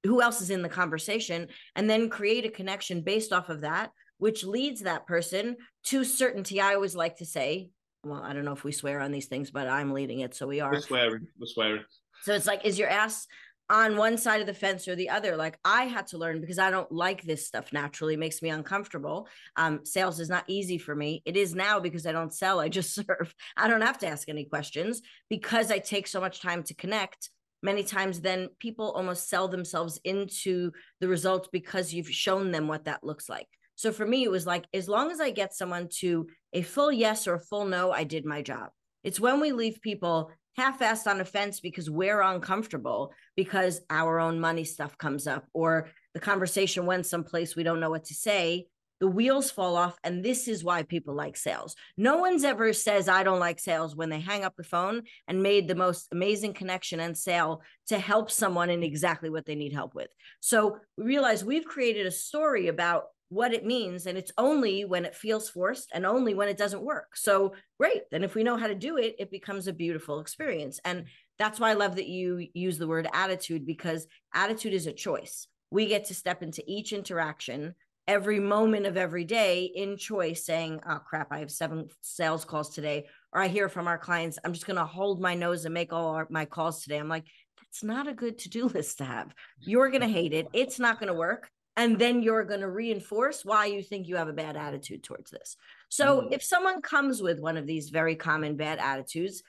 who 0.03 0.21
else 0.21 0.41
is 0.41 0.49
in 0.49 0.61
the 0.61 0.69
conversation, 0.69 1.47
and 1.75 1.89
then 1.89 2.09
create 2.09 2.45
a 2.45 2.49
connection 2.49 3.01
based 3.01 3.33
off 3.33 3.49
of 3.49 3.61
that, 3.61 3.91
which 4.17 4.45
leads 4.45 4.81
that 4.81 5.05
person 5.05 5.57
to 5.85 6.05
certainty. 6.05 6.61
I 6.61 6.75
always 6.75 6.95
like 6.95 7.17
to 7.17 7.25
say, 7.25 7.69
well, 8.03 8.21
I 8.23 8.31
don't 8.31 8.45
know 8.45 8.53
if 8.53 8.63
we 8.63 8.71
swear 8.71 9.01
on 9.01 9.11
these 9.11 9.27
things, 9.27 9.51
but 9.51 9.67
I'm 9.67 9.91
leading 9.91 10.21
it, 10.21 10.33
so 10.35 10.47
we 10.47 10.61
are. 10.61 10.71
We're 10.71 10.79
swearing. 10.79 11.27
We're 11.37 11.47
swearing. 11.47 11.83
So 12.23 12.33
it's 12.33 12.47
like, 12.47 12.65
is 12.65 12.79
your 12.79 12.89
ass 12.89 13.27
on 13.69 13.97
one 13.97 14.17
side 14.17 14.41
of 14.41 14.47
the 14.47 14.53
fence 14.53 14.87
or 14.87 14.95
the 14.95 15.09
other. 15.09 15.35
Like 15.35 15.59
I 15.63 15.83
had 15.83 16.07
to 16.07 16.17
learn 16.17 16.41
because 16.41 16.59
I 16.59 16.71
don't 16.71 16.91
like 16.91 17.23
this 17.23 17.45
stuff 17.45 17.71
naturally, 17.71 18.15
it 18.15 18.19
makes 18.19 18.41
me 18.41 18.49
uncomfortable. 18.49 19.27
Um, 19.55 19.85
sales 19.85 20.19
is 20.19 20.29
not 20.29 20.45
easy 20.47 20.77
for 20.77 20.95
me. 20.95 21.21
It 21.25 21.37
is 21.37 21.53
now 21.53 21.79
because 21.79 22.05
I 22.05 22.11
don't 22.11 22.33
sell, 22.33 22.59
I 22.59 22.69
just 22.69 22.93
serve. 22.95 23.33
I 23.55 23.67
don't 23.67 23.81
have 23.81 23.99
to 23.99 24.07
ask 24.07 24.27
any 24.27 24.45
questions 24.45 25.01
because 25.29 25.71
I 25.71 25.79
take 25.79 26.07
so 26.07 26.19
much 26.19 26.41
time 26.41 26.63
to 26.63 26.73
connect. 26.73 27.29
Many 27.61 27.83
times, 27.83 28.21
then 28.21 28.47
people 28.59 28.91
almost 28.91 29.27
sell 29.27 29.49
themselves 29.49 29.99
into 30.05 30.71
the 31.01 31.09
results 31.09 31.49
because 31.51 31.93
you've 31.93 32.09
shown 32.09 32.51
them 32.51 32.69
what 32.69 32.85
that 32.85 33.03
looks 33.03 33.27
like. 33.27 33.47
So 33.75 33.91
for 33.91 34.05
me, 34.05 34.23
it 34.23 34.31
was 34.31 34.45
like, 34.45 34.65
as 34.73 34.87
long 34.87 35.11
as 35.11 35.19
I 35.19 35.31
get 35.31 35.53
someone 35.53 35.89
to 35.99 36.27
a 36.53 36.61
full 36.61 36.91
yes 36.91 37.27
or 37.27 37.35
a 37.35 37.39
full 37.39 37.65
no, 37.65 37.91
I 37.91 38.05
did 38.05 38.25
my 38.25 38.41
job. 38.41 38.69
It's 39.03 39.19
when 39.19 39.39
we 39.39 39.51
leave 39.51 39.81
people 39.81 40.31
half-assed 40.59 41.07
on 41.07 41.21
a 41.21 41.25
fence 41.25 41.59
because 41.59 41.89
we're 41.89 42.21
uncomfortable 42.21 43.13
because 43.35 43.81
our 43.89 44.19
own 44.19 44.39
money 44.39 44.65
stuff 44.65 44.97
comes 44.97 45.25
up 45.25 45.45
or 45.53 45.89
the 46.13 46.19
conversation 46.19 46.85
went 46.85 47.05
someplace 47.05 47.55
we 47.55 47.63
don't 47.63 47.79
know 47.79 47.89
what 47.89 48.03
to 48.03 48.13
say 48.13 48.65
the 48.99 49.07
wheels 49.07 49.49
fall 49.49 49.77
off 49.77 49.97
and 50.03 50.23
this 50.23 50.49
is 50.49 50.61
why 50.61 50.83
people 50.83 51.13
like 51.13 51.37
sales. 51.37 51.75
No 51.95 52.17
one's 52.17 52.43
ever 52.43 52.73
says 52.73 53.07
i 53.07 53.23
don't 53.23 53.39
like 53.39 53.59
sales 53.59 53.95
when 53.95 54.09
they 54.09 54.19
hang 54.19 54.43
up 54.43 54.55
the 54.57 54.63
phone 54.63 55.03
and 55.27 55.41
made 55.41 55.67
the 55.67 55.75
most 55.75 56.09
amazing 56.11 56.53
connection 56.53 56.99
and 56.99 57.17
sale 57.17 57.61
to 57.87 57.97
help 57.97 58.29
someone 58.29 58.69
in 58.69 58.83
exactly 58.83 59.29
what 59.29 59.45
they 59.45 59.55
need 59.55 59.73
help 59.73 59.95
with. 59.95 60.09
So 60.41 60.79
we 60.97 61.05
realize 61.05 61.45
we've 61.45 61.65
created 61.65 62.05
a 62.05 62.11
story 62.11 62.67
about 62.67 63.05
what 63.29 63.53
it 63.53 63.65
means 63.65 64.07
and 64.07 64.17
it's 64.17 64.31
only 64.37 64.85
when 64.85 65.05
it 65.05 65.15
feels 65.15 65.49
forced 65.49 65.89
and 65.93 66.05
only 66.05 66.33
when 66.33 66.49
it 66.49 66.57
doesn't 66.57 66.83
work. 66.83 67.15
So 67.15 67.53
great 67.79 68.03
then 68.11 68.23
if 68.23 68.35
we 68.35 68.43
know 68.43 68.57
how 68.57 68.67
to 68.67 68.75
do 68.75 68.97
it 68.97 69.15
it 69.19 69.31
becomes 69.31 69.67
a 69.67 69.73
beautiful 69.73 70.19
experience. 70.19 70.79
And 70.83 71.05
that's 71.37 71.59
why 71.59 71.69
i 71.71 71.73
love 71.73 71.95
that 71.95 72.07
you 72.07 72.47
use 72.53 72.77
the 72.77 72.87
word 72.87 73.07
attitude 73.13 73.65
because 73.65 74.07
attitude 74.33 74.73
is 74.73 74.87
a 74.87 74.93
choice. 74.93 75.47
We 75.71 75.85
get 75.85 76.05
to 76.05 76.15
step 76.15 76.41
into 76.43 76.63
each 76.67 76.91
interaction 76.91 77.75
every 78.07 78.39
moment 78.39 78.87
of 78.87 78.97
every 78.97 79.23
day 79.23 79.65
in 79.65 79.95
choice 79.95 80.43
saying 80.43 80.79
oh 80.89 80.97
crap 80.97 81.27
i 81.31 81.37
have 81.37 81.51
seven 81.51 81.87
sales 82.01 82.43
calls 82.43 82.73
today 82.73 83.05
or 83.33 83.39
i 83.39 83.47
hear 83.47 83.69
from 83.69 83.87
our 83.87 83.99
clients 83.99 84.39
i'm 84.43 84.51
just 84.51 84.65
going 84.65 84.75
to 84.75 84.83
hold 84.83 85.21
my 85.21 85.35
nose 85.35 85.63
and 85.65 85.75
make 85.75 85.93
all 85.93 86.15
our, 86.15 86.27
my 86.31 86.43
calls 86.43 86.81
today. 86.81 86.97
I'm 86.97 87.07
like 87.07 87.25
that's 87.69 87.83
not 87.83 88.07
a 88.07 88.13
good 88.13 88.39
to-do 88.39 88.65
list 88.73 88.97
to 88.97 89.05
have. 89.05 89.33
You're 89.59 89.89
going 89.89 90.01
to 90.01 90.07
hate 90.07 90.33
it. 90.33 90.47
It's 90.53 90.79
not 90.79 90.99
going 90.99 91.11
to 91.11 91.13
work 91.13 91.49
and 91.79 91.97
then 91.97 92.21
you're 92.21 92.43
going 92.43 92.59
to 92.59 92.69
reinforce 92.69 93.45
why 93.45 93.65
you 93.67 93.81
think 93.81 94.05
you 94.05 94.17
have 94.17 94.27
a 94.27 94.33
bad 94.33 94.57
attitude 94.57 95.01
towards 95.01 95.31
this. 95.31 95.55
So 95.87 96.17
mm-hmm. 96.17 96.33
if 96.33 96.43
someone 96.43 96.81
comes 96.81 97.21
with 97.21 97.39
one 97.39 97.55
of 97.55 97.65
these 97.65 97.89
very 97.89 98.17
common 98.17 98.57
bad 98.57 98.79
attitudes, 98.79 99.43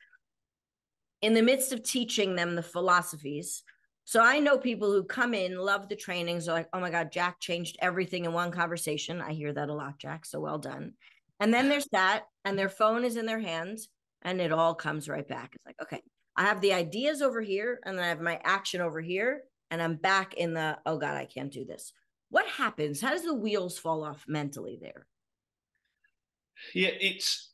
in 1.22 1.34
the 1.34 1.42
midst 1.42 1.72
of 1.72 1.82
teaching 1.82 2.37
them 2.37 2.54
the 2.54 2.62
philosophies, 2.62 3.64
so 4.04 4.22
I 4.22 4.38
know 4.38 4.58
people 4.58 4.92
who 4.92 5.02
come 5.02 5.34
in, 5.34 5.58
love 5.58 5.88
the 5.88 5.96
trainings, 5.96 6.49
are 6.49 6.52
like, 6.52 6.68
oh 6.72 6.78
my 6.78 6.88
God, 6.88 7.10
Jack 7.10 7.40
changed 7.40 7.76
everything 7.82 8.26
in 8.26 8.32
one 8.32 8.52
conversation. 8.52 9.20
I 9.20 9.32
hear 9.32 9.52
that 9.52 9.68
a 9.68 9.75
lot, 9.75 9.99
Jack. 9.99 10.25
So 10.25 10.38
well 10.38 10.58
done. 10.58 10.92
And 11.40 11.52
then 11.52 11.68
there's 11.68 11.88
that, 11.90 12.26
and 12.44 12.56
their 12.56 12.68
phone 12.68 13.04
is 13.04 13.16
in 13.16 13.26
their 13.26 13.40
hands, 13.40 13.88
and 14.22 14.40
it 14.40 14.52
all 14.52 14.76
comes 14.76 15.08
right 15.08 15.26
back. 15.26 15.56
It's 15.56 15.66
like, 15.66 15.82
okay, 15.82 16.00
I 16.37 16.44
have 16.44 16.60
the 16.60 16.75
ideas 16.75 17.22
over 17.22 17.40
here, 17.40 17.80
and 17.84 17.99
then 17.99 18.04
I 18.04 18.08
have 18.08 18.20
my 18.20 18.40
action 18.44 18.80
over 18.80 19.00
here, 19.00 19.42
and 19.72 19.82
I'm 19.82 19.96
back 19.96 20.34
in 20.34 20.54
the, 20.54 20.78
oh 20.87 20.96
God, 20.96 21.16
I 21.16 21.25
can't 21.25 21.52
do 21.52 21.64
this 21.64 21.92
what 22.30 22.46
happens? 22.46 23.00
How 23.00 23.10
does 23.10 23.25
the 23.25 23.34
wheels 23.34 23.78
fall 23.78 24.04
off 24.04 24.25
mentally 24.26 24.78
there? 24.80 25.06
Yeah 26.75 26.90
it's 27.00 27.50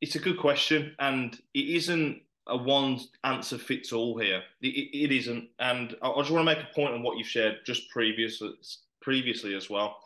it's 0.00 0.16
a 0.16 0.20
good 0.20 0.38
question 0.38 0.94
and 0.98 1.38
it 1.54 1.66
isn't 1.76 2.22
a 2.48 2.56
one 2.56 2.98
answer 3.24 3.58
fits 3.58 3.92
all 3.92 4.18
here. 4.18 4.42
It, 4.60 4.68
it 4.68 5.12
isn't 5.12 5.48
and 5.58 5.94
i 6.02 6.08
just 6.18 6.30
want 6.30 6.46
to 6.48 6.54
make 6.54 6.58
a 6.58 6.74
point 6.74 6.94
on 6.94 7.02
what 7.02 7.18
you've 7.18 7.26
shared 7.26 7.58
just 7.64 7.88
previously 7.90 8.52
previously 9.00 9.54
as 9.54 9.68
well. 9.68 9.98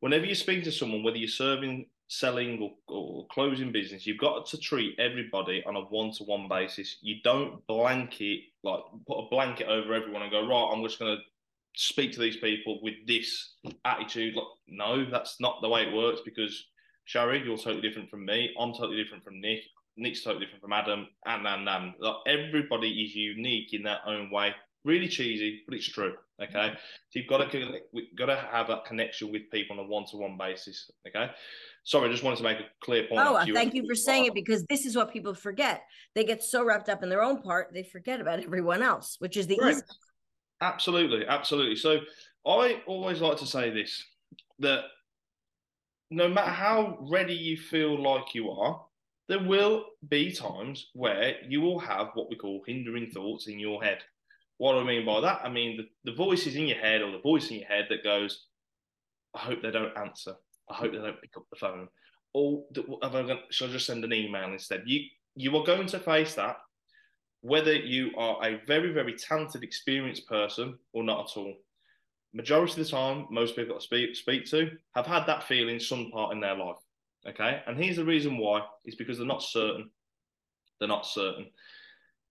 Whenever 0.00 0.24
you 0.24 0.34
speak 0.34 0.64
to 0.64 0.72
someone 0.72 1.02
whether 1.02 1.18
you're 1.18 1.28
serving 1.28 1.86
selling 2.08 2.60
or, 2.60 2.94
or 2.94 3.26
closing 3.28 3.72
business 3.72 4.06
you've 4.06 4.18
got 4.18 4.46
to 4.46 4.58
treat 4.58 4.94
everybody 4.98 5.64
on 5.66 5.74
a 5.74 5.80
one-to-one 5.80 6.46
basis. 6.48 6.98
You 7.00 7.16
don't 7.24 7.66
blanket 7.66 8.40
like 8.62 8.80
put 9.06 9.24
a 9.24 9.28
blanket 9.30 9.66
over 9.68 9.94
everyone 9.94 10.22
and 10.22 10.30
go 10.30 10.46
right 10.46 10.70
i'm 10.72 10.82
just 10.82 10.98
going 10.98 11.16
to 11.16 11.22
speak 11.74 12.12
to 12.12 12.20
these 12.20 12.36
people 12.36 12.80
with 12.82 12.94
this 13.06 13.56
attitude. 13.84 14.34
Like, 14.34 14.44
no, 14.68 15.08
that's 15.10 15.40
not 15.40 15.60
the 15.60 15.68
way 15.68 15.82
it 15.82 15.94
works 15.94 16.20
because 16.24 16.66
Shari, 17.04 17.42
you're 17.44 17.58
totally 17.58 17.82
different 17.82 18.10
from 18.10 18.24
me. 18.24 18.54
I'm 18.58 18.72
totally 18.72 19.02
different 19.02 19.24
from 19.24 19.40
Nick. 19.40 19.60
Nick's 19.96 20.22
totally 20.22 20.44
different 20.44 20.62
from 20.62 20.72
Adam. 20.72 21.06
And 21.26 21.46
and 21.46 21.68
and 21.68 21.94
like, 21.98 22.16
everybody 22.26 22.88
is 22.88 23.14
unique 23.14 23.72
in 23.72 23.82
their 23.82 23.98
own 24.06 24.30
way. 24.30 24.54
Really 24.84 25.08
cheesy, 25.08 25.62
but 25.66 25.74
it's 25.74 25.88
true. 25.88 26.14
Okay, 26.42 26.72
so 26.74 27.18
you've 27.18 27.28
got 27.28 27.50
to 27.50 27.80
we've 27.92 28.14
got 28.16 28.26
to 28.26 28.36
have 28.36 28.66
that 28.66 28.84
connection 28.84 29.30
with 29.30 29.42
people 29.52 29.78
on 29.78 29.84
a 29.84 29.88
one-to-one 29.88 30.36
basis. 30.36 30.90
Okay, 31.06 31.30
sorry, 31.84 32.08
I 32.08 32.12
just 32.12 32.24
wanted 32.24 32.38
to 32.38 32.42
make 32.42 32.58
a 32.58 32.64
clear 32.82 33.06
point. 33.06 33.20
Oh, 33.24 33.36
uh, 33.36 33.46
thank 33.54 33.72
you 33.72 33.86
for 33.86 33.94
saying 33.94 34.26
it 34.26 34.34
because 34.34 34.64
this 34.64 34.84
is 34.84 34.96
what 34.96 35.12
people 35.12 35.32
forget. 35.32 35.82
They 36.14 36.24
get 36.24 36.42
so 36.42 36.64
wrapped 36.64 36.88
up 36.88 37.04
in 37.04 37.08
their 37.08 37.22
own 37.22 37.40
part, 37.40 37.72
they 37.72 37.84
forget 37.84 38.20
about 38.20 38.40
everyone 38.40 38.82
else, 38.82 39.16
which 39.20 39.36
is 39.36 39.46
the 39.46 39.58
right. 39.62 39.74
easy 39.76 39.82
Absolutely, 40.64 41.26
absolutely. 41.26 41.76
So 41.76 42.00
I 42.46 42.80
always 42.86 43.20
like 43.20 43.36
to 43.38 43.46
say 43.46 43.70
this 43.70 44.02
that 44.60 44.84
no 46.10 46.28
matter 46.28 46.50
how 46.50 46.98
ready 47.10 47.34
you 47.34 47.56
feel 47.56 48.00
like 48.00 48.34
you 48.34 48.50
are, 48.50 48.82
there 49.28 49.42
will 49.42 49.84
be 50.08 50.32
times 50.32 50.90
where 50.94 51.34
you 51.46 51.60
will 51.60 51.78
have 51.78 52.08
what 52.14 52.30
we 52.30 52.36
call 52.36 52.62
hindering 52.66 53.10
thoughts 53.10 53.46
in 53.46 53.58
your 53.58 53.82
head. 53.82 53.98
What 54.56 54.72
do 54.72 54.78
I 54.80 54.84
mean 54.84 55.04
by 55.04 55.20
that? 55.20 55.40
I 55.44 55.50
mean 55.50 55.76
the, 55.76 56.10
the 56.10 56.16
voice 56.16 56.46
is 56.46 56.56
in 56.56 56.66
your 56.66 56.78
head 56.78 57.02
or 57.02 57.10
the 57.10 57.18
voice 57.18 57.50
in 57.50 57.58
your 57.58 57.68
head 57.68 57.86
that 57.90 58.04
goes, 58.04 58.46
I 59.34 59.40
hope 59.40 59.60
they 59.60 59.70
don't 59.70 59.96
answer. 59.98 60.34
I 60.70 60.74
hope 60.74 60.92
they 60.92 60.98
don't 60.98 61.20
pick 61.20 61.36
up 61.36 61.44
the 61.50 61.56
phone. 61.58 61.88
Or 62.32 62.64
should 63.50 63.68
I 63.70 63.72
just 63.72 63.86
send 63.86 64.04
an 64.04 64.12
email 64.12 64.50
instead? 64.52 64.84
You 64.86 65.00
you 65.36 65.56
are 65.56 65.64
going 65.64 65.88
to 65.88 65.98
face 65.98 66.34
that 66.34 66.56
whether 67.44 67.74
you 67.74 68.10
are 68.16 68.42
a 68.42 68.58
very, 68.66 68.90
very 68.90 69.12
talented, 69.12 69.62
experienced 69.62 70.26
person 70.26 70.78
or 70.94 71.04
not 71.04 71.28
at 71.28 71.36
all. 71.36 71.52
Majority 72.32 72.80
of 72.80 72.86
the 72.86 72.90
time, 72.90 73.26
most 73.30 73.54
people 73.54 73.76
I 73.76 73.80
speak, 73.80 74.16
speak 74.16 74.46
to 74.46 74.70
have 74.94 75.04
had 75.04 75.26
that 75.26 75.42
feeling 75.42 75.78
some 75.78 76.10
part 76.10 76.32
in 76.32 76.40
their 76.40 76.56
life. 76.56 76.78
Okay. 77.28 77.60
And 77.66 77.76
here's 77.76 77.96
the 77.96 78.04
reason 78.04 78.38
why 78.38 78.62
is 78.86 78.94
because 78.94 79.18
they're 79.18 79.26
not 79.26 79.42
certain. 79.42 79.90
They're 80.78 80.88
not 80.88 81.04
certain. 81.04 81.48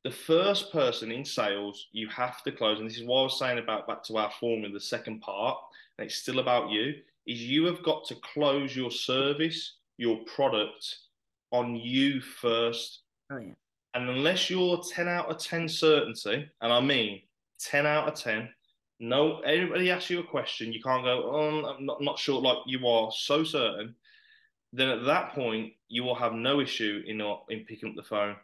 The 0.03 0.10
first 0.10 0.72
person 0.72 1.12
in 1.12 1.24
sales 1.24 1.89
you 1.91 2.08
have 2.10 2.41
to 2.41 2.51
close, 2.51 2.79
and 2.79 2.89
this 2.89 2.98
is 2.98 3.03
what 3.03 3.20
I 3.20 3.24
was 3.24 3.38
saying 3.38 3.60
about 3.60 3.88
back 3.88 4.03
to 4.05 4.17
our 4.17 4.32
formula, 4.39 4.74
the 4.74 4.79
second 4.79 5.22
part, 5.22 5.60
and 6.00 6.08
it's 6.08 6.15
still 6.15 6.39
about 6.39 6.72
you, 6.72 6.96
is 7.27 7.39
you 7.39 7.65
have 7.65 7.84
got 7.84 8.03
to 8.05 8.15
close 8.15 8.75
your 8.75 8.89
service, 8.89 9.75
your 9.98 10.17
product 10.25 10.96
on 11.51 11.75
you 11.75 12.20
first. 12.20 13.03
Oh, 13.32 13.38
yeah. 13.38 13.53
And 13.93 14.09
unless 14.09 14.50
you're 14.50 14.81
10 14.81 15.07
out 15.07 15.29
of 15.29 15.38
10 15.38 15.69
certainty, 15.69 16.50
and 16.62 16.73
I 16.73 16.79
mean 16.79 17.21
10 17.59 17.85
out 17.85 18.07
of 18.07 18.15
10, 18.15 18.50
no, 19.00 19.39
everybody 19.41 19.91
asks 19.91 20.09
you 20.09 20.19
a 20.19 20.23
question, 20.23 20.73
you 20.73 20.81
can't 20.81 21.03
go, 21.03 21.29
oh, 21.31 21.65
I'm 21.65 21.85
not, 21.85 22.01
not 22.01 22.17
sure, 22.17 22.41
like 22.41 22.57
you 22.65 22.88
are 22.88 23.12
so 23.12 23.43
certain, 23.43 23.95
then 24.71 24.89
at 24.89 25.05
that 25.05 25.33
point, 25.33 25.73
you 25.89 26.03
will 26.03 26.15
have 26.15 26.33
no 26.33 26.59
issue 26.59 27.03
in, 27.05 27.21
in 27.50 27.65
picking 27.65 27.89
up 27.89 27.95
the 27.95 28.03
phone. 28.03 28.35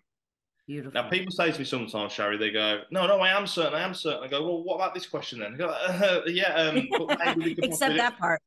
Beautiful. 0.67 1.01
Now, 1.01 1.09
people 1.09 1.31
say 1.31 1.51
to 1.51 1.57
me 1.57 1.65
sometimes, 1.65 2.11
Shari, 2.11 2.37
they 2.37 2.51
go, 2.51 2.81
no, 2.91 3.07
no, 3.07 3.19
I 3.21 3.29
am 3.29 3.47
certain, 3.47 3.73
I 3.73 3.81
am 3.81 3.95
certain. 3.95 4.23
I 4.23 4.27
go, 4.27 4.43
well, 4.43 4.63
what 4.63 4.75
about 4.75 4.93
this 4.93 5.07
question 5.07 5.39
then? 5.39 5.55
I 5.55 5.57
go, 5.57 5.69
uh, 5.69 6.21
yeah, 6.27 6.53
um, 6.53 6.87
except 7.41 7.95
that 7.95 8.19
part. 8.19 8.39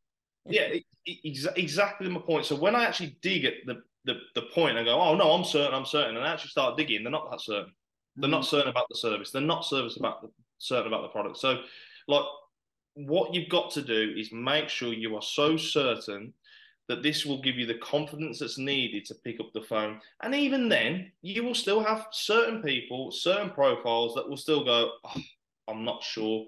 Yeah, 0.47 0.75
exactly 1.05 2.09
my 2.09 2.21
point. 2.21 2.47
So 2.47 2.55
when 2.55 2.77
I 2.77 2.85
actually 2.85 3.17
dig 3.23 3.45
at 3.45 3.55
the 3.67 3.83
the, 4.05 4.15
the 4.35 4.43
point 4.55 4.77
and 4.77 4.87
go, 4.87 5.01
oh 5.01 5.15
no, 5.15 5.33
I'm 5.33 5.45
certain, 5.45 5.75
I'm 5.75 5.87
certain, 5.87 6.17
and 6.17 6.27
actually 6.27 6.51
start 6.51 6.77
digging, 6.77 7.03
they're 7.03 7.13
not 7.13 7.31
that 7.31 7.41
certain. 7.41 7.73
They're 8.17 8.29
not 8.29 8.43
mm. 8.43 8.47
certain 8.47 8.69
about 8.69 8.89
the 8.91 8.97
service. 8.97 9.31
They're 9.31 9.43
not 9.43 9.65
service 9.65 9.97
about 9.97 10.23
the, 10.23 10.29
certain 10.59 10.89
about 10.89 11.03
the 11.03 11.09
product. 11.09 11.39
So, 11.39 11.63
like, 12.09 12.25
what 12.95 13.33
you've 13.33 13.49
got 13.49 13.71
to 13.73 13.83
do 13.83 14.15
is 14.17 14.33
make 14.33 14.69
sure 14.69 14.93
you 14.93 15.17
are 15.17 15.23
so 15.23 15.57
certain 15.57 16.35
that 16.89 17.03
this 17.03 17.25
will 17.25 17.41
give 17.41 17.57
you 17.57 17.65
the 17.65 17.79
confidence 17.79 18.41
that's 18.41 18.59
needed 18.59 19.05
to 19.07 19.15
pick 19.25 19.41
up 19.41 19.51
the 19.55 19.63
phone. 19.63 20.01
And 20.23 20.35
even 20.35 20.69
then, 20.69 21.11
you 21.23 21.43
will 21.45 21.55
still 21.55 21.83
have 21.83 22.09
certain 22.11 22.63
people, 22.63 23.11
certain 23.13 23.51
profiles 23.51 24.15
that 24.15 24.29
will 24.29 24.37
still 24.37 24.65
go, 24.65 24.91
oh, 25.05 25.23
I'm 25.69 25.85
not 25.85 26.03
sure. 26.03 26.45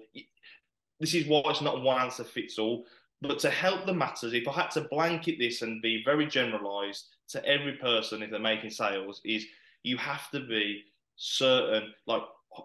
this 0.99 1.15
is 1.15 1.25
why 1.25 1.41
it's 1.45 1.61
not 1.61 1.81
one 1.81 2.01
answer 2.01 2.23
fits 2.23 2.59
all. 2.59 2.85
But 3.21 3.39
to 3.39 3.49
help 3.49 3.85
the 3.85 3.93
matters, 3.93 4.33
if 4.33 4.47
I 4.47 4.51
had 4.51 4.71
to 4.71 4.81
blanket 4.81 5.37
this 5.39 5.61
and 5.61 5.81
be 5.81 6.03
very 6.03 6.27
generalized 6.27 7.05
to 7.29 7.43
every 7.45 7.73
person 7.77 8.21
if 8.21 8.29
they're 8.29 8.39
making 8.39 8.69
sales, 8.69 9.21
is 9.23 9.45
you 9.83 9.97
have 9.97 10.29
to 10.31 10.41
be 10.41 10.83
certain, 11.15 11.93
like 12.07 12.23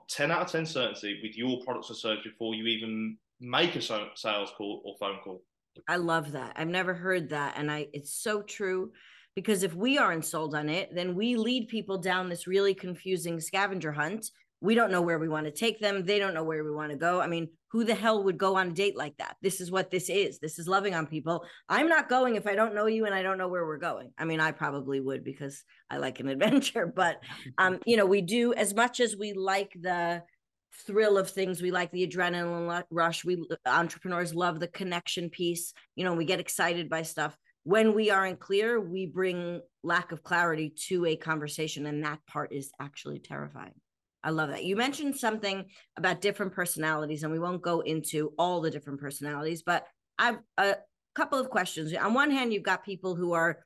10 0.09 0.31
out 0.31 0.43
of 0.43 0.51
10 0.51 0.67
certainty 0.67 1.21
with 1.23 1.37
your 1.37 1.63
products 1.65 1.91
or 1.91 1.95
service 1.95 2.25
before 2.25 2.55
you 2.55 2.67
even 2.67 3.17
make 3.41 3.75
a 3.77 3.81
sales 3.81 4.53
call 4.57 4.83
or 4.85 4.97
phone 4.99 5.19
call. 5.23 5.43
I 5.89 5.97
love 5.97 6.33
that. 6.33 6.55
I've 6.57 6.69
never 6.69 6.95
heard 6.95 7.31
that. 7.31 7.55
And 7.57 7.71
I 7.71 7.87
it's 7.93 8.13
so 8.13 8.43
true 8.43 8.93
because 9.35 9.63
if 9.63 9.75
we 9.75 9.99
aren't 9.99 10.25
sold 10.25 10.55
on 10.55 10.69
it, 10.69 10.95
then 10.95 11.15
we 11.15 11.37
lead 11.37 11.69
people 11.69 11.97
down 11.97 12.29
this 12.29 12.47
really 12.47 12.75
confusing 12.75 13.41
scavenger 13.41 13.93
hunt. 13.93 14.31
We 14.61 14.75
don't 14.75 14.91
know 14.91 15.03
where 15.03 15.19
we 15.19 15.29
want 15.29 15.47
to 15.47 15.53
take 15.53 15.81
them. 15.81 16.05
They 16.05 16.19
don't 16.19 16.35
know 16.35 16.45
where 16.45 16.63
we 16.65 16.71
want 16.71 16.91
to 16.91 16.99
go. 16.99 17.21
I 17.21 17.27
mean, 17.27 17.49
who 17.71 17.85
the 17.85 17.95
hell 17.95 18.25
would 18.25 18.37
go 18.37 18.57
on 18.57 18.69
a 18.69 18.73
date 18.73 18.97
like 18.97 19.17
that? 19.19 19.37
This 19.43 19.61
is 19.61 19.71
what 19.71 19.91
this 19.91 20.11
is. 20.11 20.39
This 20.39 20.59
is 20.59 20.69
loving 20.69 20.95
on 20.95 21.07
people. 21.07 21.45
I'm 21.69 21.89
not 21.89 22.09
going 22.09 22.35
if 22.35 22.47
I 22.47 22.55
don't 22.55 22.75
know 22.75 22.87
you 22.87 23.07
and 23.07 23.15
I 23.15 23.23
don't 23.23 23.39
know 23.39 23.49
where 23.49 23.65
we're 23.65 23.79
going. 23.79 24.11
I 24.19 24.25
mean, 24.25 24.41
I 24.41 24.53
probably 24.53 25.01
would 25.01 25.25
because 25.25 25.63
I 25.89 25.99
like 25.99 26.21
an 26.21 26.29
adventure, 26.31 26.87
but 26.87 27.23
um, 27.59 27.79
you 27.87 27.97
know, 27.97 28.07
we 28.07 28.21
do 28.23 28.53
as 28.55 28.75
much 28.75 29.01
as 29.01 29.17
we 29.17 29.33
like 29.33 29.73
the 29.81 30.23
thrill 30.87 31.19
of 31.19 31.31
things. 31.31 31.63
We 31.63 31.71
like 31.71 31.91
the 31.93 32.07
adrenaline 32.07 32.85
rush. 32.91 33.25
We 33.25 33.45
entrepreneurs 33.67 34.35
love 34.35 34.61
the 34.61 34.69
connection 34.69 35.31
piece. 35.31 35.73
You 35.97 36.05
know, 36.05 36.15
we 36.15 36.25
get 36.25 36.41
excited 36.41 36.89
by 36.89 37.03
stuff. 37.03 37.37
When 37.65 37.95
we 37.95 38.11
aren't 38.11 38.41
clear, 38.41 38.81
we 38.81 39.07
bring 39.07 39.61
lack 39.83 40.13
of 40.13 40.23
clarity 40.23 40.73
to 40.89 41.07
a 41.07 41.17
conversation, 41.17 41.87
and 41.87 42.05
that 42.05 42.25
part 42.27 42.53
is 42.53 42.71
actually 42.81 43.19
terrifying. 43.19 43.75
I 44.23 44.31
love 44.31 44.51
that. 44.51 44.65
You 44.65 44.77
mentioned 44.77 45.17
something 45.17 45.67
about 45.97 46.21
different 46.21 46.53
personalities, 46.53 47.23
and 47.23 47.33
we 47.33 47.39
won't 47.39 47.63
go 47.63 47.81
into 47.81 48.33
all 48.39 48.61
the 48.61 48.71
different 48.71 49.01
personalities, 49.01 49.63
but 49.63 49.87
I've 50.19 50.39
a 50.59 50.77
couple 51.15 51.39
of 51.39 51.51
questions. 51.51 51.95
On 51.95 52.15
one 52.15 52.31
hand, 52.31 52.53
you've 52.53 52.63
got 52.63 52.85
people 52.85 53.15
who 53.15 53.33
are, 53.33 53.65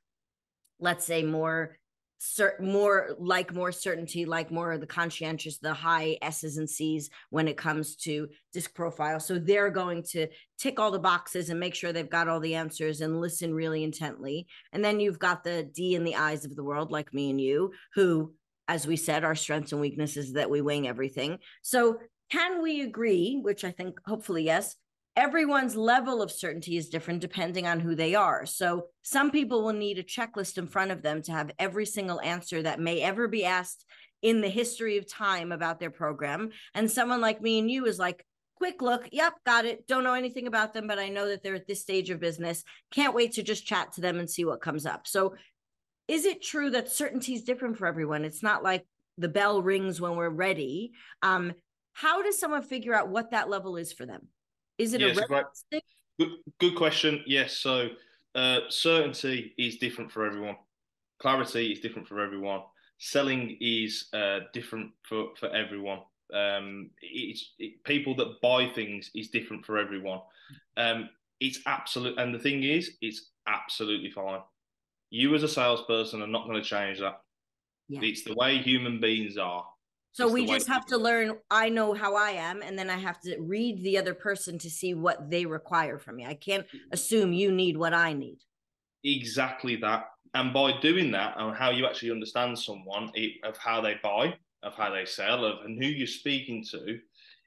let's 0.79 1.05
say, 1.05 1.23
more 1.23 1.77
certain 2.19 2.73
more 2.73 3.15
like 3.19 3.53
more 3.53 3.71
certainty 3.71 4.25
like 4.25 4.51
more 4.51 4.73
of 4.73 4.81
the 4.81 4.87
conscientious 4.87 5.59
the 5.59 5.75
high 5.75 6.17
s's 6.23 6.57
and 6.57 6.71
c's 6.71 7.11
when 7.29 7.47
it 7.47 7.57
comes 7.57 7.97
to 7.97 8.27
disc 8.53 8.73
profile 8.75 9.21
so 9.21 9.39
they're 9.39 9.69
going 9.69 10.03
to 10.03 10.27
tick 10.59 10.81
all 10.81 10.91
the 10.91 10.99
boxes 10.99 11.51
and 11.51 11.61
make 11.61 11.75
sure 11.75 11.93
they've 11.93 12.09
got 12.09 12.27
all 12.27 12.41
the 12.41 12.55
answers 12.55 13.03
and 13.03 13.21
listen 13.21 13.53
really 13.53 13.85
intently 13.85 14.47
and 14.73 14.83
then 14.83 15.01
you've 15.01 15.19
got 15.19 15.45
the 15.45 15.69
d 15.75 15.95
in 15.95 16.05
the 16.05 16.17
eyes 16.17 16.47
of 16.47 16.57
the 16.57 16.65
world 16.65 16.91
like 16.91 17.13
me 17.13 17.29
and 17.29 17.41
you 17.41 17.71
who 17.95 18.33
as 18.69 18.87
we 18.87 18.97
said 18.97 19.25
our 19.25 19.35
strengths 19.35 19.73
and 19.73 19.81
weaknesses 19.81 20.33
that 20.33 20.51
we 20.51 20.61
wing 20.61 20.89
everything 20.89 21.39
so 21.63 21.99
can 22.31 22.63
we 22.63 22.83
agree 22.83 23.39
which 23.43 23.65
i 23.65 23.71
think 23.71 23.99
hopefully 24.07 24.45
yes 24.45 24.77
everyone's 25.17 25.77
level 25.77 26.23
of 26.23 26.31
certainty 26.31 26.77
is 26.77 26.89
different 26.89 27.21
depending 27.21 27.67
on 27.67 27.81
who 27.81 27.95
they 27.95 28.15
are. 28.15 28.47
So 28.47 28.87
some 29.03 29.31
people 29.31 29.63
will 29.63 29.73
need 29.73 29.99
a 29.99 30.03
checklist 30.03 30.59
in 30.59 30.67
front 30.67 30.91
of 30.91 31.03
them 31.03 31.23
to 31.23 31.33
have 31.33 31.53
every 31.59 31.87
single 31.87 32.21
answer 32.21 32.63
that 32.63 32.81
may 32.81 33.01
ever 33.01 33.29
be 33.29 33.45
asked 33.45 33.85
in 34.23 34.41
the 34.41 34.49
history 34.49 34.97
of 34.97 35.09
time 35.09 35.53
about 35.53 35.79
their 35.79 35.91
program. 35.91 36.51
And 36.75 36.91
someone 36.91 37.21
like 37.21 37.41
me 37.41 37.59
and 37.59 37.71
you 37.71 37.87
is 37.87 37.99
like, 37.99 38.25
quick 38.57 38.83
look, 38.83 39.09
yep, 39.13 39.35
got 39.45 39.67
it. 39.67 39.87
Don't 39.87 40.05
know 40.05 40.15
anything 40.15 40.47
about 40.47 40.73
them, 40.73 40.87
but 40.87 40.99
I 40.99 41.11
know 41.11 41.29
that 41.29 41.43
they're 41.43 41.55
at 41.55 41.67
this 41.67 41.83
stage 41.83 42.11
of 42.11 42.21
business. 42.21 42.65
Can't 42.91 43.15
wait 43.15 43.33
to 43.33 43.43
just 43.43 43.67
chat 43.67 43.93
to 43.93 44.01
them 44.01 44.19
and 44.19 44.29
see 44.29 44.45
what 44.45 44.63
comes 44.63 44.87
up. 44.87 45.07
So 45.07 45.35
is 46.09 46.25
it 46.25 46.43
true 46.43 46.71
that 46.71 46.91
certainty 46.91 47.35
is 47.35 47.45
different 47.45 47.79
for 47.79 47.87
everyone? 47.87 48.25
It's 48.25 48.43
not 48.43 48.63
like 48.63 48.85
the 49.19 49.29
bell 49.29 49.63
rings 49.63 50.01
when 50.01 50.17
we're 50.17 50.29
ready. 50.29 50.93
Um, 51.23 51.53
how 51.93 52.23
does 52.23 52.39
someone 52.39 52.63
figure 52.63 52.95
out 52.95 53.09
what 53.09 53.31
that 53.31 53.49
level 53.49 53.77
is 53.77 53.93
for 53.93 54.05
them? 54.05 54.29
Is 54.79 54.95
it 54.95 55.01
yes, 55.01 55.17
a 55.17 55.27
right. 55.29 55.45
good, 56.19 56.31
good 56.59 56.75
question. 56.75 57.23
Yes. 57.27 57.57
So 57.57 57.91
uh, 58.35 58.61
certainty 58.69 59.55
is 59.57 59.77
different 59.77 60.11
for 60.11 60.27
everyone. 60.27 60.57
Clarity 61.21 61.73
is 61.73 61.81
different 61.81 62.09
for 62.09 62.21
everyone. 62.21 62.63
Selling 62.99 63.57
is 63.61 64.09
uh, 64.13 64.41
different 64.53 64.91
for 65.03 65.29
for 65.39 65.49
everyone. 65.51 66.01
Um, 66.33 66.91
it's 67.01 67.55
it, 67.59 67.83
people 67.85 68.15
that 68.17 68.41
buy 68.43 68.69
things 68.75 69.11
is 69.15 69.29
different 69.29 69.65
for 69.65 69.79
everyone. 69.79 70.21
Um, 70.77 71.09
it's 71.41 71.61
absolute, 71.67 72.19
and 72.19 72.35
the 72.35 72.39
thing 72.39 72.63
is, 72.63 72.97
it's 73.01 73.31
absolutely 73.47 74.11
fine. 74.11 74.41
You 75.15 75.33
as 75.37 75.45
a 75.45 75.49
salesperson 75.49 76.23
are 76.23 76.27
not 76.27 76.49
going 76.49 76.61
to 76.61 76.69
change 76.69 76.99
that. 76.99 77.21
Yeah. 77.89 78.01
It's 78.03 78.25
the 78.25 78.35
way 78.35 78.59
human 78.59 79.01
beings 79.01 79.39
are. 79.39 79.65
So 80.11 80.27
we 80.27 80.45
just 80.45 80.67
have 80.67 80.87
to 80.87 80.99
learn. 80.99 81.37
I 81.53 81.69
know 81.69 81.95
how 81.95 82.17
I 82.17 82.31
am, 82.31 82.63
and 82.63 82.77
then 82.77 82.91
I 82.91 82.97
have 82.97 83.21
to 83.21 83.39
read 83.39 83.81
the 83.85 83.97
other 83.97 84.13
person 84.13 84.59
to 84.59 84.69
see 84.69 84.93
what 84.93 85.31
they 85.31 85.47
require 85.47 86.01
from 86.01 86.17
me. 86.17 86.27
I 86.27 86.35
can't 86.35 86.67
assume 86.91 87.33
you 87.33 87.53
need 87.53 87.77
what 87.77 87.95
I 87.95 88.13
need. 88.13 88.39
Exactly 89.05 89.77
that. 89.77 90.07
And 90.35 90.53
by 90.53 90.81
doing 90.81 91.13
that, 91.13 91.35
and 91.39 91.55
how 91.55 91.71
you 91.71 91.87
actually 91.87 92.11
understand 92.11 92.59
someone 92.59 93.13
of 93.45 93.57
how 93.57 93.81
they 93.81 93.95
buy, 94.03 94.35
of 94.65 94.75
how 94.75 94.91
they 94.91 95.05
sell, 95.05 95.45
of 95.45 95.65
and 95.65 95.81
who 95.81 95.89
you're 95.89 96.09
speaking 96.09 96.65
to, 96.73 96.99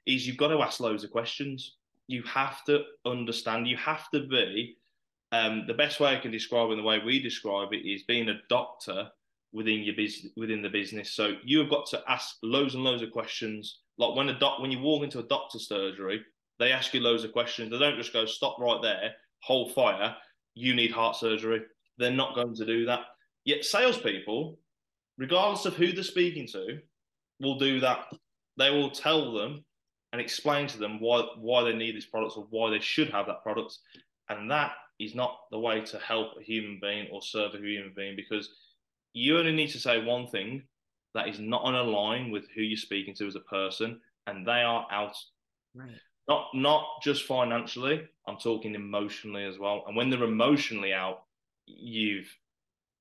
is 0.06 0.26
you've 0.26 0.38
got 0.38 0.48
to 0.48 0.62
ask 0.62 0.80
loads 0.80 1.04
of 1.04 1.10
questions. 1.10 1.76
You 2.06 2.22
have 2.22 2.64
to 2.64 2.84
understand. 3.04 3.68
You 3.68 3.76
have 3.76 4.08
to 4.14 4.26
be. 4.26 4.77
Um, 5.32 5.64
the 5.66 5.74
best 5.74 6.00
way 6.00 6.16
I 6.16 6.20
can 6.20 6.30
describe 6.30 6.68
it, 6.68 6.72
and 6.72 6.80
the 6.80 6.84
way 6.84 7.00
we 7.04 7.20
describe 7.20 7.72
it, 7.72 7.86
is 7.86 8.04
being 8.04 8.28
a 8.28 8.40
doctor 8.48 9.10
within 9.52 9.82
your 9.82 9.94
business 9.94 10.32
within 10.36 10.62
the 10.62 10.68
business. 10.68 11.12
So 11.12 11.36
you 11.44 11.58
have 11.58 11.70
got 11.70 11.86
to 11.90 12.02
ask 12.08 12.36
loads 12.42 12.74
and 12.74 12.84
loads 12.84 13.02
of 13.02 13.10
questions. 13.10 13.80
Like 13.96 14.14
when 14.14 14.28
a 14.28 14.38
doc 14.38 14.60
when 14.60 14.70
you 14.70 14.80
walk 14.80 15.04
into 15.04 15.18
a 15.18 15.24
doctor's 15.24 15.68
surgery, 15.68 16.22
they 16.58 16.72
ask 16.72 16.92
you 16.94 17.00
loads 17.00 17.24
of 17.24 17.32
questions. 17.32 17.70
They 17.70 17.78
don't 17.78 17.96
just 17.96 18.12
go 18.12 18.26
stop 18.26 18.58
right 18.60 18.80
there, 18.82 19.12
hold 19.40 19.74
fire. 19.74 20.16
You 20.54 20.74
need 20.74 20.90
heart 20.90 21.16
surgery. 21.16 21.62
They're 21.98 22.10
not 22.10 22.34
going 22.34 22.54
to 22.56 22.66
do 22.66 22.86
that. 22.86 23.00
Yet 23.44 23.64
salespeople, 23.64 24.58
regardless 25.16 25.66
of 25.66 25.74
who 25.74 25.92
they're 25.92 26.02
speaking 26.02 26.46
to, 26.48 26.78
will 27.40 27.58
do 27.58 27.80
that. 27.80 28.06
They 28.56 28.70
will 28.70 28.90
tell 28.90 29.32
them 29.32 29.64
and 30.12 30.20
explain 30.20 30.66
to 30.68 30.78
them 30.78 31.00
why 31.00 31.22
why 31.38 31.64
they 31.64 31.74
need 31.74 31.96
this 31.96 32.06
product 32.06 32.36
or 32.36 32.46
why 32.50 32.70
they 32.70 32.80
should 32.80 33.10
have 33.10 33.26
that 33.26 33.42
product. 33.42 33.78
And 34.28 34.50
that 34.50 34.72
is 34.98 35.14
not 35.14 35.38
the 35.50 35.58
way 35.58 35.80
to 35.80 35.98
help 35.98 36.32
a 36.38 36.42
human 36.42 36.78
being 36.80 37.08
or 37.12 37.22
serve 37.22 37.54
a 37.54 37.58
human 37.58 37.92
being 37.94 38.16
because 38.16 38.50
you 39.12 39.38
only 39.38 39.52
need 39.52 39.70
to 39.70 39.78
say 39.78 40.02
one 40.04 40.26
thing 40.26 40.62
that 41.14 41.28
is 41.28 41.38
not 41.38 41.62
on 41.62 41.74
a 41.74 41.82
line 41.82 42.30
with 42.30 42.46
who 42.54 42.62
you're 42.62 42.76
speaking 42.76 43.14
to 43.14 43.26
as 43.26 43.36
a 43.36 43.40
person, 43.40 44.00
and 44.26 44.46
they 44.46 44.62
are 44.62 44.86
out. 44.90 45.16
Right. 45.74 45.90
Not 46.28 46.48
not 46.54 46.84
just 47.02 47.24
financially. 47.24 48.06
I'm 48.26 48.36
talking 48.36 48.74
emotionally 48.74 49.44
as 49.44 49.58
well. 49.58 49.84
And 49.86 49.96
when 49.96 50.10
they're 50.10 50.24
emotionally 50.24 50.92
out, 50.92 51.22
you've 51.66 52.28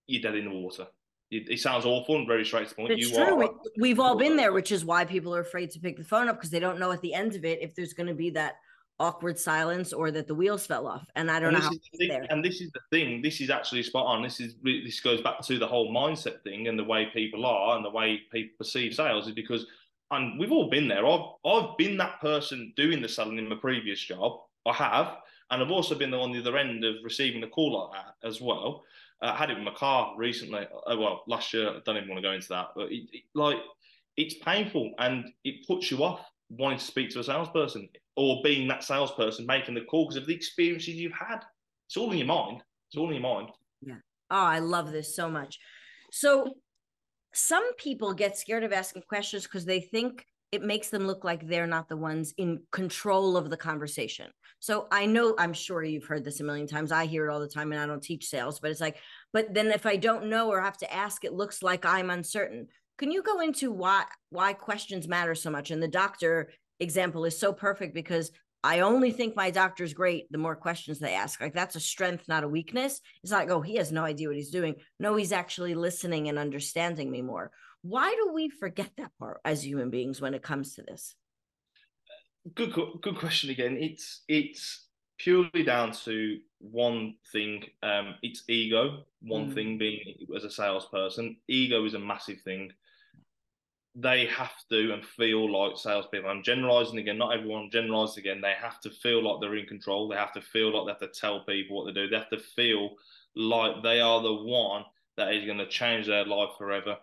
you're 0.07 0.21
dead 0.21 0.35
in 0.35 0.45
the 0.45 0.51
water. 0.51 0.87
It, 1.29 1.49
it 1.49 1.59
sounds 1.59 1.85
awful 1.85 2.15
and 2.15 2.25
very 2.25 2.45
straight 2.45 2.69
to 2.69 2.69
the 2.69 2.75
point. 2.75 2.93
It's 2.93 3.09
you 3.09 3.15
true. 3.15 3.41
Are, 3.43 3.51
we, 3.77 3.89
have 3.89 3.99
all 3.99 4.15
been 4.15 4.37
there, 4.37 4.53
which 4.53 4.71
is 4.71 4.85
why 4.85 5.03
people 5.03 5.35
are 5.35 5.41
afraid 5.41 5.71
to 5.71 5.79
pick 5.79 5.97
the 5.97 6.03
phone 6.05 6.29
up 6.29 6.37
because 6.37 6.49
they 6.49 6.59
don't 6.59 6.79
know 6.79 6.93
at 6.93 7.01
the 7.01 7.13
end 7.13 7.35
of 7.35 7.43
it 7.43 7.61
if 7.61 7.75
there's 7.75 7.91
going 7.91 8.07
to 8.07 8.13
be 8.13 8.29
that 8.29 8.55
awkward 8.99 9.37
silence 9.37 9.93
or 9.93 10.09
that 10.09 10.27
the 10.27 10.33
wheels 10.33 10.65
fell 10.65 10.87
off 10.87 11.05
and 11.15 11.29
i 11.29 11.39
don't 11.39 11.53
and 11.53 11.63
know 11.63 11.69
how 11.69 12.25
and 12.29 12.43
this 12.43 12.61
is 12.61 12.71
the 12.71 12.79
thing 12.91 13.21
this 13.21 13.39
is 13.41 13.49
actually 13.49 13.83
spot 13.83 14.05
on 14.07 14.23
this 14.23 14.39
is 14.39 14.55
this 14.63 14.99
goes 14.99 15.21
back 15.21 15.39
to 15.41 15.59
the 15.59 15.67
whole 15.67 15.93
mindset 15.93 16.41
thing 16.43 16.67
and 16.67 16.79
the 16.79 16.83
way 16.83 17.07
people 17.13 17.45
are 17.45 17.75
and 17.75 17.85
the 17.85 17.89
way 17.89 18.21
people 18.31 18.55
perceive 18.57 18.93
sales 18.93 19.27
is 19.27 19.33
because 19.33 19.67
and 20.11 20.39
we've 20.39 20.51
all 20.51 20.69
been 20.69 20.87
there 20.87 21.05
i've 21.05 21.25
i've 21.45 21.77
been 21.77 21.95
that 21.95 22.19
person 22.21 22.73
doing 22.75 23.01
the 23.01 23.07
selling 23.07 23.37
in 23.37 23.47
my 23.47 23.55
previous 23.55 23.99
job 23.99 24.39
i 24.65 24.73
have 24.73 25.17
and 25.51 25.61
i've 25.61 25.71
also 25.71 25.93
been 25.93 26.13
on 26.13 26.31
the 26.31 26.39
other 26.39 26.57
end 26.57 26.83
of 26.83 26.95
receiving 27.03 27.43
a 27.43 27.47
call 27.47 27.91
like 27.91 28.01
that 28.01 28.27
as 28.27 28.41
well. 28.41 28.83
Uh, 29.21 29.27
i 29.27 29.35
had 29.35 29.51
it 29.51 29.57
in 29.57 29.63
my 29.63 29.73
car 29.73 30.13
recently 30.17 30.61
uh, 30.61 30.97
well 30.97 31.23
last 31.27 31.53
year 31.53 31.69
i 31.69 31.79
don't 31.85 31.97
even 31.97 32.09
want 32.09 32.17
to 32.17 32.27
go 32.27 32.33
into 32.33 32.49
that 32.49 32.69
but 32.75 32.91
it, 32.91 33.03
it, 33.11 33.23
like 33.35 33.57
it's 34.15 34.35
painful 34.43 34.91
and 34.97 35.29
it 35.43 35.67
puts 35.67 35.91
you 35.91 36.03
off 36.03 36.21
wanting 36.49 36.79
to 36.79 36.83
speak 36.83 37.09
to 37.11 37.19
a 37.19 37.23
salesperson 37.23 37.87
or 38.17 38.41
being 38.43 38.67
that 38.67 38.83
salesperson 38.83 39.45
making 39.45 39.75
the 39.75 39.81
call 39.81 40.05
because 40.05 40.21
of 40.21 40.27
the 40.27 40.35
experiences 40.35 40.95
you've 40.95 41.13
had. 41.13 41.39
It's 41.87 41.95
all 41.95 42.11
in 42.11 42.17
your 42.17 42.27
mind. 42.27 42.63
It's 42.89 42.97
all 42.97 43.07
in 43.07 43.13
your 43.13 43.21
mind. 43.21 43.49
Yeah. 43.81 43.95
Oh, 44.31 44.43
I 44.43 44.59
love 44.59 44.91
this 44.91 45.15
so 45.15 45.29
much. 45.29 45.59
So 46.11 46.55
some 47.33 47.75
people 47.75 48.13
get 48.13 48.37
scared 48.37 48.63
of 48.63 48.73
asking 48.73 49.03
questions 49.07 49.43
because 49.43 49.65
they 49.65 49.79
think 49.79 50.25
it 50.51 50.63
makes 50.63 50.89
them 50.89 51.05
look 51.05 51.23
like 51.23 51.47
they're 51.47 51.67
not 51.67 51.89
the 51.89 51.97
ones 51.97 52.33
in 52.37 52.61
control 52.71 53.37
of 53.37 53.49
the 53.49 53.57
conversation. 53.57 54.31
So 54.59 54.87
I 54.91 55.05
know, 55.05 55.35
I'm 55.37 55.53
sure 55.53 55.83
you've 55.83 56.05
heard 56.05 56.23
this 56.23 56.39
a 56.39 56.43
million 56.43 56.67
times. 56.67 56.91
I 56.91 57.05
hear 57.05 57.27
it 57.27 57.31
all 57.31 57.39
the 57.39 57.47
time 57.47 57.71
and 57.71 57.79
I 57.79 57.85
don't 57.85 58.01
teach 58.01 58.27
sales, 58.27 58.59
but 58.59 58.71
it's 58.71 58.81
like, 58.81 58.97
but 59.33 59.53
then 59.53 59.67
if 59.67 59.85
I 59.85 59.97
don't 59.97 60.27
know 60.27 60.49
or 60.49 60.61
have 60.61 60.77
to 60.77 60.91
ask, 60.91 61.23
it 61.23 61.33
looks 61.33 61.61
like 61.61 61.85
I'm 61.85 62.09
uncertain. 62.09 62.67
Can 62.97 63.11
you 63.11 63.21
go 63.21 63.41
into 63.41 63.71
why 63.71 64.05
why 64.31 64.53
questions 64.53 65.07
matter 65.07 65.35
so 65.35 65.51
much? 65.51 65.69
And 65.69 65.83
the 65.83 65.87
doctor 65.87 66.49
example 66.79 67.25
is 67.25 67.39
so 67.39 67.53
perfect 67.53 67.93
because 67.93 68.31
I 68.63 68.79
only 68.81 69.11
think 69.11 69.35
my 69.35 69.51
doctor's 69.51 69.93
great 69.93 70.31
the 70.31 70.37
more 70.37 70.55
questions 70.55 70.99
they 70.99 71.13
ask. 71.13 71.39
Like 71.39 71.53
that's 71.53 71.75
a 71.75 71.79
strength, 71.79 72.27
not 72.27 72.43
a 72.43 72.49
weakness. 72.49 73.01
It's 73.23 73.31
like, 73.31 73.49
oh, 73.49 73.61
he 73.61 73.75
has 73.75 73.91
no 73.91 74.03
idea 74.03 74.27
what 74.27 74.37
he's 74.37 74.49
doing. 74.49 74.75
No, 74.99 75.15
he's 75.15 75.31
actually 75.31 75.75
listening 75.75 76.27
and 76.27 76.39
understanding 76.39 77.09
me 77.09 77.21
more. 77.21 77.51
Why 77.81 78.13
do 78.15 78.33
we 78.33 78.49
forget 78.49 78.89
that 78.97 79.11
part 79.19 79.39
as 79.45 79.65
human 79.65 79.89
beings 79.89 80.19
when 80.19 80.33
it 80.33 80.41
comes 80.41 80.75
to 80.75 80.81
this? 80.81 81.15
good 82.55 82.73
good 83.01 83.17
question 83.17 83.49
again. 83.49 83.77
It's 83.79 84.23
it's 84.27 84.85
purely 85.17 85.63
down 85.63 85.91
to 85.91 86.39
one 86.59 87.15
thing. 87.31 87.63
Um, 87.83 88.15
it's 88.21 88.43
ego. 88.47 89.05
One 89.21 89.51
mm. 89.51 89.53
thing 89.53 89.77
being 89.77 89.99
as 90.35 90.43
a 90.43 90.51
salesperson, 90.51 91.37
ego 91.47 91.85
is 91.85 91.93
a 91.93 91.99
massive 91.99 92.41
thing. 92.41 92.71
They 93.99 94.27
have 94.27 94.53
to 94.69 94.93
and 94.93 95.03
feel 95.03 95.51
like 95.51 95.77
salespeople. 95.77 96.29
I'm 96.29 96.43
generalizing 96.43 96.99
again. 96.99 97.17
Not 97.17 97.35
everyone 97.35 97.71
generalized 97.71 98.17
again. 98.17 98.41
They 98.41 98.53
have 98.53 98.79
to 98.81 98.91
feel 98.91 99.23
like 99.23 99.41
they're 99.41 99.55
in 99.55 99.65
control. 99.65 100.07
They 100.07 100.17
have 100.17 100.33
to 100.33 100.41
feel 100.41 100.71
like 100.71 100.85
they 100.85 101.05
have 101.05 101.11
to 101.13 101.19
tell 101.19 101.43
people 101.45 101.77
what 101.77 101.87
to 101.87 101.93
do. 101.93 102.07
They 102.07 102.17
have 102.17 102.29
to 102.29 102.37
feel 102.37 102.91
like 103.35 103.81
they 103.81 103.99
are 103.99 104.21
the 104.21 104.33
one 104.33 104.83
that 105.17 105.33
is 105.33 105.45
going 105.45 105.57
to 105.57 105.67
change 105.67 106.05
their 106.05 106.25
life 106.25 106.51
forever. 106.57 106.97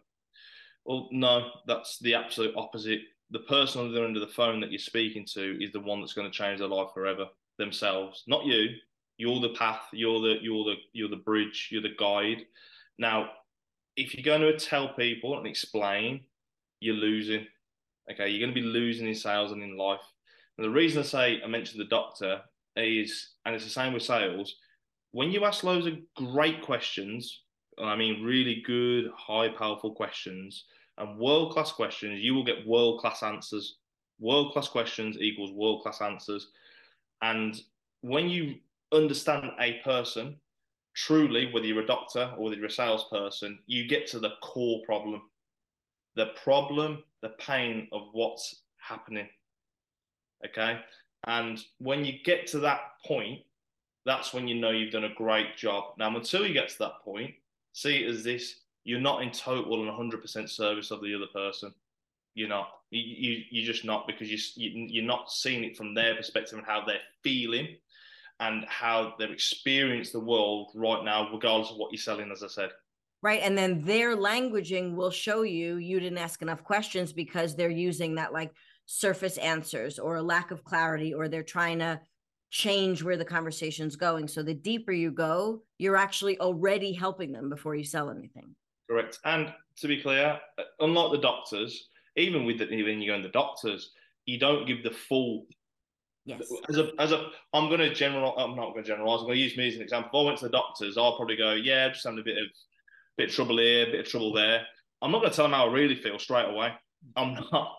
Well, 0.85 1.09
no, 1.11 1.51
that's 1.67 1.99
the 1.99 2.15
absolute 2.15 2.55
opposite. 2.57 3.01
The 3.31 3.41
person 3.41 3.81
on 3.81 3.91
the 3.91 3.97
other 3.97 4.07
end 4.07 4.17
of 4.17 4.21
the 4.21 4.33
phone 4.33 4.61
that 4.61 4.71
you're 4.71 4.79
speaking 4.79 5.27
to 5.33 5.63
is 5.63 5.73
the 5.73 5.81
one 5.81 6.01
that's 6.01 6.13
going 6.13 6.31
to 6.31 6.37
change 6.37 6.61
their 6.61 6.69
life 6.69 6.91
forever 6.95 7.27
themselves, 7.59 8.23
not 8.27 8.45
you. 8.45 8.77
You're 9.17 9.41
the 9.41 9.55
path. 9.55 9.83
You're 9.93 10.21
the 10.21 10.37
you're 10.43 10.65
the 10.65 10.75
you're 10.93 11.09
the 11.09 11.17
bridge. 11.17 11.69
You're 11.71 11.83
the 11.83 11.95
guide. 11.99 12.47
Now, 12.99 13.31
if 13.97 14.15
you're 14.15 14.25
going 14.25 14.41
to 14.41 14.59
tell 14.59 14.89
people 14.95 15.39
and 15.39 15.47
explain, 15.47 16.21
you're 16.85 16.95
losing. 16.95 17.47
Okay, 18.11 18.29
you're 18.29 18.41
going 18.41 18.55
to 18.55 18.61
be 18.61 18.67
losing 18.67 19.09
in 19.09 19.15
sales 19.15 19.53
and 19.53 19.63
in 19.63 19.77
life. 19.77 20.01
And 20.59 20.65
the 20.65 20.71
reason 20.71 21.01
I 21.01 21.05
say 21.05 21.41
I 21.43 21.47
mentioned 21.49 21.81
the 21.81 21.87
doctor 21.87 22.43
is, 22.77 23.31
and 23.45 23.55
it's 23.55 23.65
the 23.65 23.71
same 23.71 23.93
with 23.93 24.03
sales. 24.03 24.57
When 25.13 25.31
you 25.31 25.45
ask 25.45 25.65
loads 25.65 25.87
of 25.87 25.95
great 26.17 26.63
questions, 26.63 27.43
I 27.83 27.97
mean 27.97 28.23
really 28.23 28.63
good, 28.67 29.11
high, 29.17 29.49
powerful 29.49 29.95
questions, 29.95 30.65
and 30.99 31.19
world 31.19 31.53
class 31.53 31.73
questions, 31.73 32.21
you 32.21 32.35
will 32.35 32.45
get 32.45 32.67
world 32.67 33.01
class 33.01 33.23
answers. 33.23 33.79
World 34.21 34.53
class 34.53 34.69
questions 34.69 35.17
equals 35.19 35.53
world 35.53 35.83
class 35.83 36.01
answers. 36.01 36.49
And 37.23 37.61
when 38.03 38.29
you 38.29 38.57
understand 38.93 39.51
a 39.59 39.81
person 39.85 40.37
truly, 40.95 41.53
whether 41.53 41.67
you're 41.67 41.83
a 41.83 41.87
doctor 41.87 42.33
or 42.37 42.45
whether 42.45 42.57
you're 42.57 42.67
a 42.67 42.71
salesperson, 42.71 43.59
you 43.67 43.89
get 43.89 44.07
to 44.09 44.21
the 44.21 44.35
core 44.43 44.83
problem 44.87 45.23
the 46.17 46.27
problem, 46.43 47.03
the 47.23 47.31
pain 47.31 47.89
of 47.93 48.03
what's 48.13 48.63
happening. 48.79 49.29
Okay. 50.47 50.81
And 51.27 51.59
when 51.79 52.05
you 52.05 52.15
get 52.25 52.47
to 52.49 52.59
that 52.61 52.81
point, 53.05 53.41
that's 54.05 54.35
when 54.35 54.47
you 54.47 54.55
know 54.57 54.71
you've 54.71 54.93
done 54.93 55.05
a 55.05 55.15
great 55.15 55.57
job. 55.57 55.95
Now, 55.99 56.15
until 56.15 56.47
you 56.47 56.53
get 56.53 56.69
to 56.69 56.79
that 56.81 57.01
point, 57.03 57.35
see 57.73 58.05
it 58.05 58.11
as 58.11 58.23
this 58.23 58.57
you're 58.85 59.01
not 59.01 59.23
in 59.23 59.31
total 59.31 59.81
and 59.81 60.13
100% 60.13 60.49
service 60.49 60.91
of 60.91 61.01
the 61.01 61.15
other 61.15 61.27
person. 61.33 61.75
You're 62.35 62.49
not. 62.49 62.69
You, 62.91 63.01
you, 63.01 63.43
you're 63.51 63.73
just 63.73 63.85
not 63.85 64.07
because 64.07 64.31
you, 64.31 64.39
you, 64.57 64.87
you're 64.89 65.05
not 65.05 65.33
seeing 65.33 65.65
it 65.65 65.77
from 65.77 65.95
their 65.95 66.15
perspective 66.15 66.59
and 66.59 66.67
how 66.67 66.85
they're 66.85 66.99
feeling 67.23 67.77
and 68.41 68.65
how 68.67 69.15
they've 69.19 69.31
experienced 69.31 70.13
the 70.13 70.21
world 70.21 70.71
right 70.75 71.05
now, 71.05 71.31
regardless 71.33 71.71
of 71.71 71.77
what 71.77 71.93
you're 71.93 71.99
selling, 71.99 72.31
as 72.31 72.43
I 72.43 72.49
said. 72.49 72.71
Right. 73.25 73.41
And 73.43 73.57
then 73.57 73.83
their 73.83 74.19
languaging 74.19 74.95
will 74.95 75.11
show 75.11 75.45
you 75.45 75.77
you 75.77 75.99
didn't 75.99 76.19
ask 76.19 76.43
enough 76.43 76.63
questions 76.63 77.11
because 77.11 77.57
they're 77.57 77.71
using 77.71 78.17
that 78.17 78.35
like 78.35 78.53
surface 78.85 79.39
answers 79.39 79.99
or 79.99 80.17
a 80.17 80.23
lack 80.23 80.51
of 80.51 80.63
clarity 80.63 81.15
or 81.15 81.27
they're 81.27 81.43
trying 81.43 81.79
to 81.79 81.99
change 82.51 83.03
where 83.03 83.17
the 83.17 83.25
conversation's 83.25 83.97
going. 83.97 84.29
So 84.29 84.43
the 84.43 84.53
deeper 84.53 84.93
you 84.93 85.11
go, 85.11 85.63
you're 85.79 85.97
actually 85.97 86.39
already 86.39 86.93
helping 86.93 87.33
them 87.33 87.49
before 87.49 87.75
you 87.75 87.83
sell 87.83 88.11
anything. 88.11 88.55
Correct. 88.91 89.19
And 89.25 89.55
to 89.79 89.89
be 89.89 90.03
clear, 90.03 90.39
uh, 90.59 90.63
unlike 90.81 91.13
the 91.13 91.27
doctors, 91.27 91.89
even 92.17 92.45
with 92.45 92.59
the, 92.59 92.69
even 92.69 93.01
you 93.01 93.11
go 93.11 93.17
in 93.17 93.23
the 93.23 93.31
doctors, 93.31 93.93
you 94.27 94.39
don't 94.39 94.67
give 94.67 94.83
the 94.83 94.91
full. 94.91 95.47
Yes. 96.27 96.43
As 96.69 96.77
a, 96.77 96.91
as 96.99 97.13
a, 97.13 97.29
I'm 97.55 97.69
going 97.69 97.81
to 97.81 97.95
general. 97.95 98.37
I'm 98.37 98.55
not 98.55 98.73
going 98.73 98.85
to 98.85 98.91
generalize. 98.91 99.21
I'm 99.21 99.29
going 99.29 99.39
to 99.39 99.43
use 99.43 99.57
me 99.57 99.69
as 99.69 99.77
an 99.77 99.81
example. 99.81 100.21
If 100.21 100.25
I 100.25 100.27
went 100.27 100.39
to 100.41 100.45
the 100.45 100.53
doctors, 100.53 100.99
I'll 100.99 101.17
probably 101.17 101.37
go, 101.37 101.55
yeah, 101.55 101.89
just 101.89 102.05
having 102.05 102.19
a 102.19 102.23
bit 102.23 102.37
of, 102.37 102.49
bit 103.17 103.31
of 103.31 103.35
trouble 103.35 103.59
here, 103.59 103.87
bit 103.87 104.01
of 104.01 104.07
trouble 104.07 104.33
there. 104.33 104.63
I'm 105.03 105.13
not 105.13 105.19
going 105.19 105.31
to 105.31 105.37
tell 105.37 105.45
them 105.45 105.53
how 105.53 105.69
I 105.69 105.73
really 105.73 105.97
feel 105.97 106.19
straight 106.19 106.49
away. 106.49 106.73
I'm 107.17 107.35
not. 107.53 107.77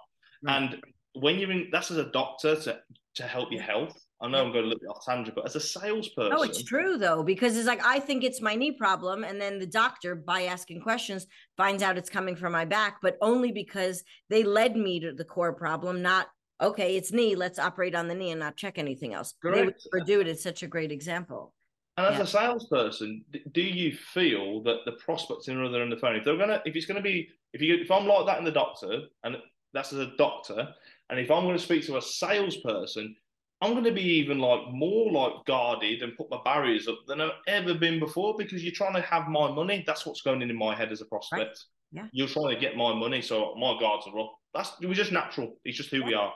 And 0.47 0.81
when 1.13 1.39
you're 1.39 1.51
in, 1.51 1.69
that's 1.71 1.91
as 1.91 1.97
a 1.97 2.11
doctor 2.11 2.55
to 2.55 2.79
to 3.15 3.23
help 3.23 3.51
your 3.51 3.61
health. 3.61 3.97
I 4.21 4.29
know 4.29 4.45
I'm 4.45 4.51
going 4.51 4.65
a 4.65 4.67
little 4.67 4.79
bit 4.79 4.89
off 4.89 5.05
tangent, 5.05 5.35
but 5.35 5.45
as 5.45 5.55
a 5.55 5.59
salesperson, 5.59 6.35
no, 6.35 6.43
it's 6.43 6.63
true 6.63 6.97
though 6.97 7.21
because 7.21 7.57
it's 7.57 7.67
like 7.67 7.85
I 7.85 7.99
think 7.99 8.23
it's 8.23 8.41
my 8.41 8.55
knee 8.55 8.71
problem, 8.71 9.23
and 9.23 9.39
then 9.41 9.59
the 9.59 9.65
doctor, 9.65 10.15
by 10.15 10.43
asking 10.43 10.81
questions, 10.81 11.27
finds 11.57 11.83
out 11.83 11.97
it's 11.97 12.09
coming 12.09 12.35
from 12.35 12.53
my 12.53 12.65
back, 12.65 12.97
but 13.01 13.17
only 13.21 13.51
because 13.51 14.03
they 14.29 14.43
led 14.43 14.77
me 14.77 14.99
to 15.01 15.13
the 15.13 15.25
core 15.25 15.53
problem, 15.53 16.01
not 16.01 16.27
okay, 16.61 16.95
it's 16.95 17.11
knee. 17.11 17.35
Let's 17.35 17.59
operate 17.59 17.95
on 17.95 18.07
the 18.07 18.15
knee 18.15 18.31
and 18.31 18.39
not 18.39 18.55
check 18.55 18.77
anything 18.77 19.13
else. 19.13 19.33
Correct. 19.41 19.83
They 19.91 19.99
would 19.99 20.07
do 20.07 20.21
it. 20.21 20.27
It's 20.27 20.43
such 20.43 20.63
a 20.63 20.67
great 20.67 20.91
example. 20.91 21.53
And 21.97 22.07
as 22.07 22.17
yeah. 22.17 22.23
a 22.23 22.27
salesperson, 22.27 23.23
do 23.53 23.61
you 23.61 23.95
feel 23.95 24.61
that 24.63 24.79
the 24.85 24.93
prospects 24.93 25.47
in 25.47 25.63
other 25.63 25.81
end 25.81 25.93
of 25.93 25.99
the 25.99 26.01
phone, 26.01 26.15
if 26.15 26.25
they're 26.25 26.37
gonna, 26.37 26.61
if 26.65 26.75
it's 26.75 26.85
gonna 26.85 27.01
be, 27.01 27.29
if 27.53 27.61
you, 27.61 27.75
if 27.75 27.89
I'm 27.89 28.05
like 28.05 28.25
that 28.25 28.39
in 28.39 28.43
the 28.43 28.51
doctor, 28.51 29.03
and 29.23 29.37
that's 29.73 29.93
as 29.93 29.99
a 29.99 30.11
doctor, 30.17 30.73
and 31.09 31.19
if 31.19 31.29
I'm 31.29 31.43
going 31.43 31.57
to 31.57 31.63
speak 31.63 31.85
to 31.85 31.97
a 31.97 32.01
salesperson, 32.01 33.15
I'm 33.61 33.71
going 33.71 33.83
to 33.83 33.91
be 33.91 34.03
even 34.03 34.39
like 34.39 34.61
more 34.71 35.11
like 35.11 35.45
guarded 35.45 36.01
and 36.01 36.17
put 36.17 36.29
my 36.29 36.39
barriers 36.43 36.87
up 36.87 36.99
than 37.07 37.21
I've 37.21 37.31
ever 37.47 37.73
been 37.73 37.99
before 37.99 38.35
because 38.37 38.63
you're 38.63 38.73
trying 38.73 38.95
to 38.95 39.01
have 39.01 39.27
my 39.27 39.51
money. 39.51 39.83
That's 39.85 40.05
what's 40.05 40.21
going 40.21 40.41
in 40.41 40.49
in 40.49 40.57
my 40.57 40.75
head 40.75 40.91
as 40.91 41.01
a 41.01 41.05
prospect. 41.05 41.41
Right. 41.41 42.03
Yeah. 42.03 42.07
You're 42.11 42.27
trying 42.27 42.53
to 42.53 42.59
get 42.59 42.75
my 42.75 42.93
money, 42.93 43.21
so 43.21 43.55
my 43.55 43.77
guards 43.79 44.07
are 44.07 44.19
up. 44.19 44.33
That's 44.53 44.73
it 44.81 44.87
was 44.87 44.97
just 44.97 45.11
natural. 45.11 45.55
It's 45.63 45.77
just 45.77 45.91
who 45.91 45.99
yeah. 45.99 46.05
we 46.05 46.13
are. 46.13 46.33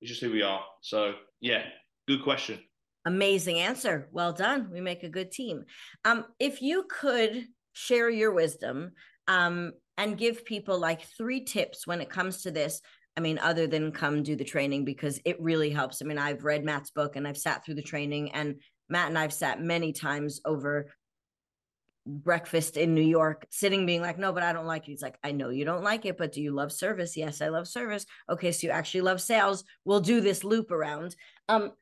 It's 0.00 0.10
just 0.10 0.22
who 0.22 0.30
we 0.30 0.42
are. 0.42 0.62
So 0.80 1.14
yeah, 1.40 1.64
good 2.06 2.22
question. 2.22 2.60
Amazing 3.04 3.58
answer. 3.58 4.08
Well 4.12 4.32
done. 4.32 4.70
We 4.72 4.80
make 4.80 5.02
a 5.02 5.08
good 5.08 5.32
team. 5.32 5.64
Um, 6.04 6.24
if 6.38 6.62
you 6.62 6.84
could 6.90 7.46
share 7.72 8.10
your 8.10 8.32
wisdom 8.32 8.92
um, 9.28 9.72
and 9.96 10.18
give 10.18 10.44
people 10.44 10.78
like 10.78 11.02
three 11.16 11.44
tips 11.44 11.86
when 11.86 12.00
it 12.00 12.10
comes 12.10 12.42
to 12.42 12.50
this 12.50 12.80
I 13.18 13.20
mean, 13.20 13.40
other 13.40 13.66
than 13.66 13.90
come 13.90 14.22
do 14.22 14.36
the 14.36 14.44
training 14.44 14.84
because 14.84 15.18
it 15.24 15.40
really 15.40 15.70
helps. 15.70 16.00
I 16.00 16.04
mean, 16.04 16.18
I've 16.18 16.44
read 16.44 16.64
Matt's 16.64 16.92
book 16.92 17.16
and 17.16 17.26
I've 17.26 17.36
sat 17.36 17.64
through 17.64 17.74
the 17.74 17.82
training, 17.82 18.30
and 18.30 18.60
Matt 18.88 19.08
and 19.08 19.18
I've 19.18 19.32
sat 19.32 19.60
many 19.60 19.92
times 19.92 20.40
over 20.44 20.86
breakfast 22.06 22.76
in 22.76 22.94
New 22.94 23.02
York, 23.02 23.44
sitting 23.50 23.86
being 23.86 24.02
like, 24.02 24.20
no, 24.20 24.32
but 24.32 24.44
I 24.44 24.52
don't 24.52 24.66
like 24.66 24.82
it. 24.84 24.92
He's 24.92 25.02
like, 25.02 25.18
I 25.24 25.32
know 25.32 25.50
you 25.50 25.64
don't 25.64 25.82
like 25.82 26.06
it, 26.06 26.16
but 26.16 26.30
do 26.30 26.40
you 26.40 26.52
love 26.52 26.70
service? 26.70 27.16
Yes, 27.16 27.42
I 27.42 27.48
love 27.48 27.66
service. 27.66 28.06
Okay, 28.30 28.52
so 28.52 28.68
you 28.68 28.72
actually 28.72 29.00
love 29.00 29.20
sales. 29.20 29.64
We'll 29.84 29.98
do 29.98 30.20
this 30.20 30.44
loop 30.44 30.70
around. 30.70 31.16
Um, 31.48 31.72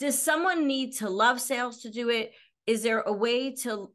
does 0.00 0.20
someone 0.20 0.66
need 0.66 0.96
to 0.96 1.08
love 1.10 1.40
sales 1.40 1.82
to 1.82 1.90
do 1.90 2.08
it? 2.08 2.32
Is 2.66 2.82
there 2.82 3.02
a 3.02 3.12
way 3.12 3.54
to 3.56 3.90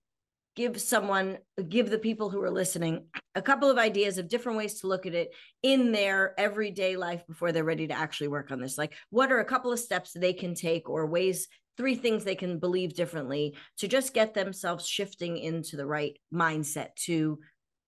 give 0.56 0.80
someone 0.80 1.38
give 1.68 1.90
the 1.90 1.98
people 1.98 2.30
who 2.30 2.42
are 2.42 2.52
listening 2.52 3.06
a 3.34 3.42
couple 3.42 3.70
of 3.70 3.78
ideas 3.78 4.18
of 4.18 4.30
different 4.30 4.58
ways 4.58 4.80
to 4.80 4.88
look 4.88 5.06
at 5.06 5.14
it 5.14 5.34
in 5.64 5.92
their 5.92 6.34
everyday 6.40 6.96
life 6.96 7.26
before 7.28 7.52
they're 7.52 7.66
ready 7.66 7.88
to 7.88 7.94
actually 7.94 8.30
work 8.30 8.52
on 8.52 8.62
this 8.62 8.78
like 8.78 8.94
what 9.10 9.34
are 9.34 9.42
a 9.42 9.46
couple 9.46 9.70
of 9.72 9.80
steps 9.80 10.14
they 10.14 10.32
can 10.32 10.56
take 10.56 10.90
or 10.90 11.08
ways 11.08 11.50
three 11.76 11.96
things 11.96 12.24
they 12.24 12.36
can 12.36 12.58
believe 12.58 12.94
differently 12.94 13.54
to 13.78 13.86
just 13.86 14.14
get 14.14 14.34
themselves 14.34 14.88
shifting 14.88 15.38
into 15.38 15.76
the 15.76 15.86
right 15.86 16.18
mindset 16.34 16.96
to 16.96 17.38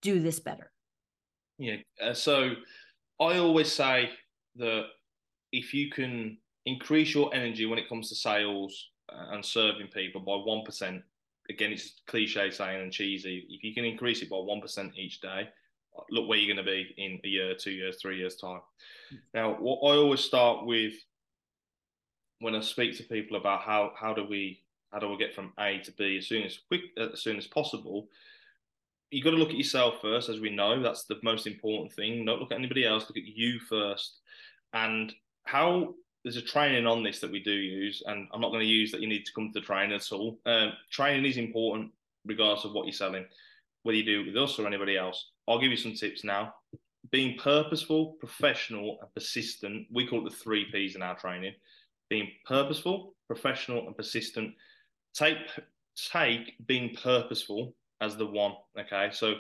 do 0.02 0.20
this 0.20 0.42
better 0.42 0.70
yeah 1.58 1.78
uh, 2.04 2.14
so 2.14 2.52
i 3.22 3.38
always 3.38 3.72
say 3.72 4.10
that 4.58 4.84
if 5.54 5.74
you 5.74 5.90
can 5.90 6.38
increase 6.68 7.14
your 7.14 7.34
energy 7.34 7.66
when 7.66 7.80
it 7.80 7.90
comes 7.90 8.10
to 8.10 8.16
sales 8.16 8.90
uh, 9.12 9.34
and 9.34 9.44
serving 9.44 9.88
people 9.88 10.22
by 10.22 10.34
1% 10.34 11.02
again, 11.50 11.72
it's 11.72 12.02
cliche 12.08 12.52
saying 12.52 12.82
and 12.82 12.92
cheesy. 12.92 13.46
If 13.50 13.64
you 13.64 13.74
can 13.74 13.86
increase 13.86 14.22
it 14.22 14.30
by 14.30 14.38
one 14.38 14.62
percent 14.62 14.94
each 14.98 15.22
day, 15.22 15.50
look 16.10 16.28
where 16.28 16.38
you're 16.38 16.54
going 16.54 16.66
to 16.66 16.72
be 16.72 16.94
in 16.98 17.20
a 17.24 17.28
year, 17.28 17.56
two 17.56 17.72
years, 17.72 17.98
three 18.02 18.18
years 18.18 18.36
time. 18.36 18.62
Now, 19.34 19.56
what 19.60 19.80
I 19.92 19.98
always 19.98 20.22
start 20.22 20.66
with 20.66 20.94
when 22.40 22.56
I 22.56 22.62
speak 22.62 22.96
to 22.98 23.04
people 23.04 23.38
about 23.38 23.62
how 23.62 23.94
how 23.96 24.14
do 24.14 24.26
we 24.26 24.62
how 24.92 25.00
do 25.00 25.10
we 25.10 25.18
get 25.18 25.34
from 25.34 25.54
A 25.60 25.80
to 25.80 25.92
B 25.92 26.18
as 26.18 26.28
soon 26.28 26.44
as 26.44 26.60
quick 26.68 26.82
as 26.98 27.22
soon 27.22 27.38
as 27.38 27.48
possible. 27.48 28.08
You 29.10 29.24
got 29.24 29.32
to 29.32 29.38
look 29.38 29.52
at 29.52 29.58
yourself 29.58 30.02
first, 30.02 30.28
as 30.28 30.42
we 30.42 30.50
know. 30.50 30.84
That's 30.84 31.06
the 31.06 31.18
most 31.24 31.48
important 31.48 31.94
thing. 31.94 32.26
Don't 32.26 32.42
look 32.42 32.52
at 32.52 32.58
anybody 32.58 32.86
else. 32.86 33.06
Look 33.08 33.16
at 33.16 33.24
you 33.24 33.58
first. 33.58 34.18
And 34.74 35.14
how 35.46 35.94
there's 36.28 36.36
a 36.36 36.42
training 36.42 36.86
on 36.86 37.04
this 37.04 37.20
that 37.22 37.32
we 37.32 37.40
do 37.42 37.54
use, 37.54 38.04
and 38.06 38.28
I'm 38.34 38.42
not 38.42 38.50
going 38.50 38.60
to 38.60 38.68
use 38.68 38.92
that 38.92 39.00
you 39.00 39.08
need 39.08 39.26
to 39.26 39.32
come 39.32 39.48
to 39.48 39.62
the 39.62 39.66
training 39.66 39.96
at 39.96 40.12
all. 40.12 40.38
Um, 40.46 40.74
training 40.92 41.24
is 41.24 41.38
important 41.38 41.92
regardless 42.26 42.66
of 42.66 42.74
what 42.74 42.86
you're 42.86 42.92
selling, 42.92 43.26
whether 43.84 43.96
you 43.96 44.04
do 44.04 44.20
it 44.20 44.28
with 44.28 44.36
us 44.36 44.60
or 44.60 44.68
anybody 44.68 44.98
else. 44.98 45.30
I'll 45.48 45.62
give 45.62 45.72
you 45.72 45.78
some 45.78 45.94
tips 45.94 46.26
now. 46.26 46.54
Being 47.12 47.38
purposeful, 47.38 48.18
professional, 48.20 48.98
and 49.00 49.14
persistent. 49.14 49.88
We 49.90 50.06
call 50.06 50.28
it 50.28 50.30
the 50.30 50.36
three 50.36 50.66
P's 50.70 50.98
in 50.98 51.02
our 51.02 51.18
training. 51.18 51.54
Being 52.10 52.30
purposeful, 52.46 53.16
professional, 53.28 53.88
and 53.88 53.96
persistent. 53.96 54.54
Take 55.14 55.38
take 56.12 56.56
being 56.68 56.94
purposeful 57.02 57.74
as 58.02 58.18
the 58.18 58.26
one. 58.26 58.56
Okay, 58.78 59.12
so 59.14 59.36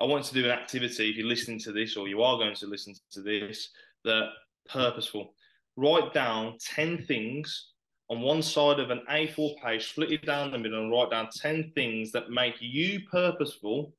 I 0.00 0.06
want 0.06 0.24
to 0.24 0.34
do 0.34 0.44
an 0.44 0.50
activity. 0.50 1.08
If 1.08 1.16
you're 1.18 1.28
listening 1.28 1.60
to 1.60 1.70
this, 1.70 1.96
or 1.96 2.08
you 2.08 2.20
are 2.24 2.36
going 2.36 2.56
to 2.56 2.66
listen 2.66 2.94
to 3.12 3.22
this, 3.22 3.70
that 4.02 4.30
purposeful 4.68 5.34
write 5.76 6.12
down 6.12 6.56
10 6.60 7.04
things 7.04 7.72
on 8.08 8.20
one 8.20 8.42
side 8.42 8.78
of 8.78 8.90
an 8.90 9.02
A4 9.10 9.56
page, 9.62 9.90
split 9.90 10.12
it 10.12 10.24
down 10.24 10.50
the 10.50 10.58
middle, 10.58 10.80
and 10.80 10.92
write 10.92 11.10
down 11.10 11.28
10 11.34 11.72
things 11.74 12.12
that 12.12 12.30
make 12.30 12.54
you 12.60 13.00
purposeful 13.10 13.92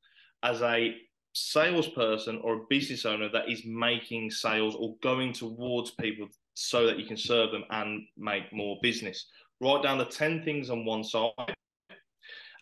as 0.43 0.61
a 0.61 0.95
salesperson 1.33 2.39
or 2.43 2.55
a 2.55 2.65
business 2.69 3.05
owner 3.05 3.29
that 3.29 3.49
is 3.49 3.63
making 3.65 4.31
sales 4.31 4.75
or 4.75 4.95
going 5.03 5.33
towards 5.33 5.91
people 5.91 6.27
so 6.53 6.87
that 6.87 6.97
you 6.97 7.05
can 7.05 7.17
serve 7.17 7.51
them 7.51 7.63
and 7.69 8.01
make 8.17 8.51
more 8.53 8.77
business. 8.81 9.27
Write 9.59 9.83
down 9.83 9.97
the 9.97 10.05
10 10.05 10.43
things 10.43 10.69
on 10.69 10.85
one 10.85 11.03
side. 11.03 11.31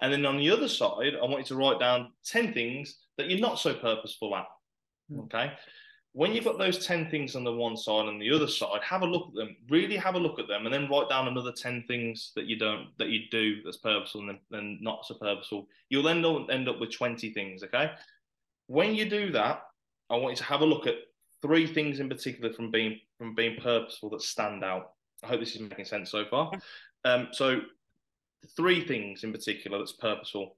And 0.01 0.11
then 0.11 0.25
on 0.25 0.37
the 0.37 0.49
other 0.49 0.67
side, 0.67 1.13
I 1.15 1.25
want 1.25 1.39
you 1.39 1.43
to 1.45 1.55
write 1.55 1.79
down 1.79 2.11
10 2.25 2.53
things 2.53 2.97
that 3.17 3.29
you're 3.29 3.39
not 3.39 3.59
so 3.59 3.73
purposeful 3.73 4.35
at. 4.35 4.45
Hmm. 5.09 5.19
Okay 5.21 5.53
when 6.15 6.33
you've 6.33 6.45
got 6.45 6.57
those 6.57 6.85
10 6.85 7.09
things 7.09 7.35
on 7.35 7.43
the 7.43 7.51
one 7.51 7.75
side 7.75 8.07
and 8.07 8.21
the 8.21 8.31
other 8.31 8.47
side 8.47 8.79
have 8.81 9.01
a 9.01 9.05
look 9.05 9.27
at 9.27 9.33
them 9.35 9.55
really 9.69 9.97
have 9.97 10.15
a 10.15 10.19
look 10.19 10.39
at 10.39 10.47
them 10.47 10.65
and 10.65 10.73
then 10.73 10.89
write 10.89 11.09
down 11.09 11.27
another 11.27 11.51
10 11.51 11.83
things 11.89 12.31
that 12.35 12.45
you 12.45 12.57
don't 12.57 12.87
that 12.97 13.09
you 13.09 13.23
do 13.29 13.61
that's 13.63 13.77
purposeful 13.77 14.21
and 14.29 14.39
then 14.49 14.77
not 14.81 15.05
so 15.05 15.15
purposeful. 15.15 15.67
You'll 15.89 16.07
end 16.07 16.25
up 16.25 16.47
end 16.49 16.69
up 16.69 16.79
with 16.79 16.95
20 16.95 17.33
things 17.33 17.63
okay? 17.63 17.91
When 18.67 18.95
you 18.95 19.09
do 19.09 19.31
that 19.33 19.63
i 20.09 20.15
want 20.15 20.31
you 20.31 20.37
to 20.37 20.43
have 20.43 20.61
a 20.61 20.65
look 20.65 20.87
at 20.87 20.95
three 21.41 21.67
things 21.67 21.99
in 21.99 22.09
particular 22.09 22.51
from 22.53 22.71
being 22.71 22.99
from 23.17 23.35
being 23.35 23.59
purposeful 23.59 24.09
that 24.09 24.21
stand 24.21 24.63
out. 24.63 24.93
I 25.23 25.27
hope 25.27 25.39
this 25.39 25.55
is 25.55 25.61
making 25.61 25.85
sense 25.85 26.11
so 26.11 26.25
far. 26.25 26.51
Um, 27.03 27.29
so 27.31 27.61
three 28.55 28.85
things 28.85 29.23
in 29.23 29.31
particular 29.31 29.77
that's 29.77 29.93
purposeful. 29.93 30.55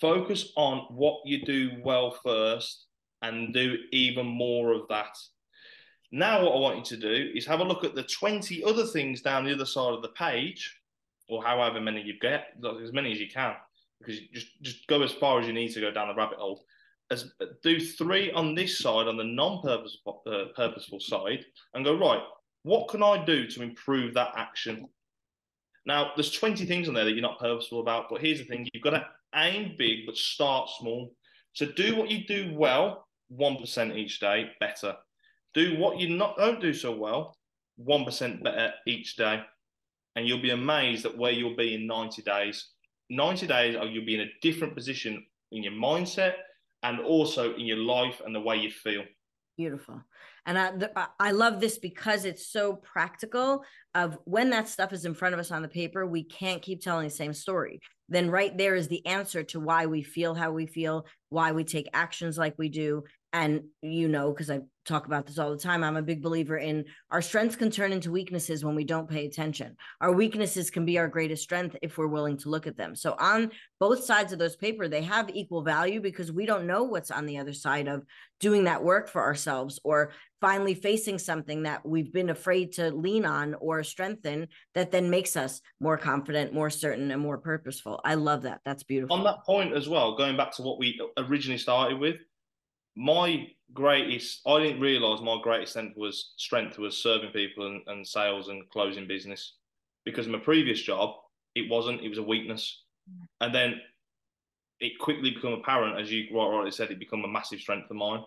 Focus 0.00 0.52
on 0.56 0.86
what 0.90 1.20
you 1.24 1.44
do 1.44 1.72
well 1.84 2.16
first 2.24 2.86
and 3.22 3.54
do 3.54 3.78
even 3.92 4.26
more 4.26 4.72
of 4.72 4.88
that. 4.88 5.16
Now, 6.10 6.44
what 6.44 6.54
I 6.54 6.58
want 6.58 6.76
you 6.78 6.96
to 6.96 6.96
do 6.96 7.32
is 7.34 7.46
have 7.46 7.60
a 7.60 7.64
look 7.64 7.84
at 7.84 7.94
the 7.94 8.02
20 8.02 8.62
other 8.64 8.84
things 8.84 9.22
down 9.22 9.44
the 9.44 9.54
other 9.54 9.64
side 9.64 9.94
of 9.94 10.02
the 10.02 10.08
page, 10.08 10.78
or 11.28 11.42
however 11.42 11.80
many 11.80 12.02
you 12.02 12.18
get, 12.20 12.48
as 12.82 12.92
many 12.92 13.12
as 13.12 13.20
you 13.20 13.28
can, 13.28 13.54
because 13.98 14.20
you 14.20 14.28
just, 14.32 14.48
just 14.60 14.86
go 14.88 15.02
as 15.02 15.12
far 15.12 15.40
as 15.40 15.46
you 15.46 15.54
need 15.54 15.72
to 15.72 15.80
go 15.80 15.90
down 15.90 16.08
the 16.08 16.14
rabbit 16.14 16.38
hole. 16.38 16.64
As, 17.10 17.32
do 17.62 17.80
three 17.80 18.30
on 18.32 18.54
this 18.54 18.78
side, 18.78 19.08
on 19.08 19.16
the 19.16 19.24
non-purposeful 19.24 20.22
uh, 20.26 20.44
purposeful 20.54 21.00
side, 21.00 21.46
and 21.74 21.84
go, 21.84 21.98
right, 21.98 22.22
what 22.62 22.88
can 22.88 23.02
I 23.02 23.24
do 23.24 23.46
to 23.46 23.62
improve 23.62 24.14
that 24.14 24.32
action? 24.36 24.88
Now, 25.86 26.12
there's 26.14 26.30
20 26.30 26.66
things 26.66 26.88
on 26.88 26.94
there 26.94 27.04
that 27.04 27.12
you're 27.12 27.22
not 27.22 27.40
purposeful 27.40 27.80
about, 27.80 28.06
but 28.10 28.20
here's 28.20 28.38
the 28.38 28.44
thing 28.44 28.68
you've 28.72 28.84
got 28.84 28.90
to 28.90 29.06
aim 29.34 29.74
big, 29.78 30.06
but 30.06 30.16
start 30.16 30.68
small. 30.78 31.14
So 31.54 31.66
do 31.66 31.96
what 31.96 32.10
you 32.10 32.24
do 32.26 32.54
well 32.54 33.06
1% 33.38 33.96
each 33.96 34.20
day 34.20 34.50
better. 34.60 34.96
Do 35.54 35.78
what 35.78 35.98
you 35.98 36.08
not 36.16 36.36
don't 36.36 36.60
do 36.60 36.72
so 36.72 36.92
well, 36.92 37.36
1% 37.84 38.42
better 38.42 38.72
each 38.86 39.16
day. 39.16 39.42
And 40.16 40.26
you'll 40.26 40.42
be 40.42 40.50
amazed 40.50 41.06
at 41.06 41.16
where 41.16 41.32
you'll 41.32 41.56
be 41.56 41.74
in 41.74 41.86
90 41.86 42.22
days. 42.22 42.68
90 43.10 43.46
days, 43.46 43.76
oh, 43.78 43.84
you'll 43.84 44.04
be 44.04 44.14
in 44.14 44.22
a 44.22 44.32
different 44.40 44.74
position 44.74 45.24
in 45.52 45.62
your 45.62 45.72
mindset 45.72 46.34
and 46.82 47.00
also 47.00 47.54
in 47.54 47.66
your 47.66 47.78
life 47.78 48.20
and 48.24 48.34
the 48.34 48.40
way 48.40 48.56
you 48.56 48.70
feel. 48.70 49.04
Beautiful. 49.56 50.02
And 50.46 50.58
I, 50.58 51.06
I 51.20 51.30
love 51.30 51.60
this 51.60 51.78
because 51.78 52.24
it's 52.24 52.50
so 52.50 52.74
practical 52.74 53.64
of 53.94 54.18
when 54.24 54.50
that 54.50 54.68
stuff 54.68 54.92
is 54.92 55.04
in 55.04 55.14
front 55.14 55.34
of 55.34 55.40
us 55.40 55.50
on 55.50 55.62
the 55.62 55.68
paper, 55.68 56.06
we 56.06 56.24
can't 56.24 56.62
keep 56.62 56.80
telling 56.80 57.04
the 57.04 57.10
same 57.10 57.34
story. 57.34 57.80
Then 58.08 58.30
right 58.30 58.56
there 58.56 58.74
is 58.74 58.88
the 58.88 59.06
answer 59.06 59.42
to 59.44 59.60
why 59.60 59.86
we 59.86 60.02
feel 60.02 60.34
how 60.34 60.50
we 60.50 60.66
feel, 60.66 61.06
why 61.28 61.52
we 61.52 61.64
take 61.64 61.88
actions 61.92 62.38
like 62.38 62.54
we 62.58 62.70
do, 62.70 63.04
and 63.32 63.62
you 63.80 64.08
know 64.08 64.30
because 64.30 64.50
i 64.50 64.60
talk 64.84 65.06
about 65.06 65.26
this 65.26 65.38
all 65.38 65.50
the 65.50 65.56
time 65.56 65.84
i'm 65.84 65.96
a 65.96 66.02
big 66.02 66.22
believer 66.22 66.56
in 66.56 66.84
our 67.10 67.22
strengths 67.22 67.56
can 67.56 67.70
turn 67.70 67.92
into 67.92 68.10
weaknesses 68.10 68.64
when 68.64 68.74
we 68.74 68.84
don't 68.84 69.08
pay 69.08 69.26
attention. 69.26 69.76
Our 70.00 70.12
weaknesses 70.12 70.70
can 70.70 70.84
be 70.84 70.98
our 70.98 71.08
greatest 71.08 71.42
strength 71.42 71.76
if 71.82 71.98
we're 71.98 72.06
willing 72.06 72.36
to 72.38 72.48
look 72.48 72.66
at 72.66 72.76
them. 72.76 72.94
So 72.94 73.14
on 73.18 73.50
both 73.80 74.04
sides 74.04 74.32
of 74.32 74.38
those 74.38 74.56
paper 74.56 74.88
they 74.88 75.02
have 75.02 75.30
equal 75.30 75.62
value 75.62 76.00
because 76.00 76.32
we 76.32 76.46
don't 76.46 76.66
know 76.66 76.84
what's 76.84 77.10
on 77.10 77.26
the 77.26 77.38
other 77.38 77.52
side 77.52 77.88
of 77.88 78.02
doing 78.40 78.64
that 78.64 78.82
work 78.82 79.08
for 79.08 79.22
ourselves 79.22 79.80
or 79.84 80.12
finally 80.40 80.74
facing 80.74 81.18
something 81.18 81.62
that 81.62 81.86
we've 81.86 82.12
been 82.12 82.30
afraid 82.30 82.72
to 82.72 82.90
lean 82.90 83.24
on 83.24 83.54
or 83.54 83.82
strengthen 83.84 84.48
that 84.74 84.90
then 84.90 85.08
makes 85.08 85.36
us 85.36 85.60
more 85.80 85.96
confident 85.96 86.52
more 86.52 86.70
certain 86.70 87.10
and 87.10 87.22
more 87.22 87.38
purposeful. 87.38 88.00
I 88.04 88.14
love 88.14 88.42
that. 88.42 88.60
That's 88.64 88.82
beautiful. 88.82 89.16
On 89.16 89.24
that 89.24 89.44
point 89.44 89.74
as 89.74 89.88
well 89.88 90.16
going 90.16 90.36
back 90.36 90.52
to 90.56 90.62
what 90.62 90.78
we 90.78 91.00
originally 91.16 91.58
started 91.58 91.98
with 91.98 92.16
my 92.96 93.48
greatest 93.72 94.40
I 94.46 94.60
didn't 94.60 94.80
realize 94.80 95.22
my 95.22 95.38
greatest 95.42 95.72
strength 95.72 95.96
was 95.96 96.32
strength 96.36 96.78
was 96.78 96.98
serving 96.98 97.30
people 97.30 97.66
and, 97.66 97.80
and 97.86 98.06
sales 98.06 98.48
and 98.48 98.68
closing 98.70 99.06
business. 99.06 99.54
Because 100.04 100.26
my 100.26 100.38
previous 100.38 100.82
job 100.82 101.14
it 101.54 101.70
wasn't 101.70 102.02
it 102.02 102.08
was 102.08 102.18
a 102.18 102.22
weakness. 102.22 102.82
And 103.40 103.54
then 103.54 103.80
it 104.80 104.98
quickly 104.98 105.30
became 105.30 105.52
apparent 105.52 106.00
as 106.00 106.10
you 106.10 106.26
rightly 106.36 106.70
said 106.70 106.90
it 106.90 106.98
became 106.98 107.24
a 107.24 107.28
massive 107.28 107.60
strength 107.60 107.90
of 107.90 107.96
mine. 107.96 108.24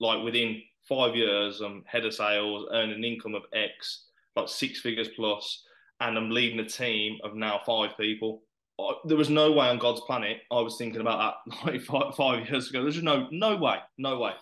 Like 0.00 0.22
within 0.22 0.62
five 0.88 1.14
years 1.14 1.60
I'm 1.60 1.84
head 1.86 2.04
of 2.04 2.14
sales 2.14 2.66
earning 2.72 2.96
an 2.96 3.04
income 3.04 3.34
of 3.34 3.44
X 3.52 4.06
like 4.36 4.48
six 4.48 4.80
figures 4.80 5.08
plus 5.14 5.64
and 6.00 6.16
I'm 6.18 6.30
leading 6.30 6.58
a 6.58 6.68
team 6.68 7.18
of 7.22 7.34
now 7.34 7.60
five 7.64 7.90
people 7.98 8.42
there 9.04 9.16
was 9.16 9.30
no 9.30 9.52
way 9.52 9.68
on 9.68 9.78
God's 9.78 10.00
planet 10.02 10.38
I 10.50 10.60
was 10.60 10.76
thinking 10.76 11.00
about 11.00 11.34
that 11.46 11.56
like 11.72 11.82
five, 11.82 12.14
five 12.14 12.48
years 12.48 12.70
ago. 12.70 12.82
There's 12.82 13.02
no 13.02 13.28
no 13.30 13.56
way, 13.56 13.76
no 13.98 14.18
way. 14.18 14.32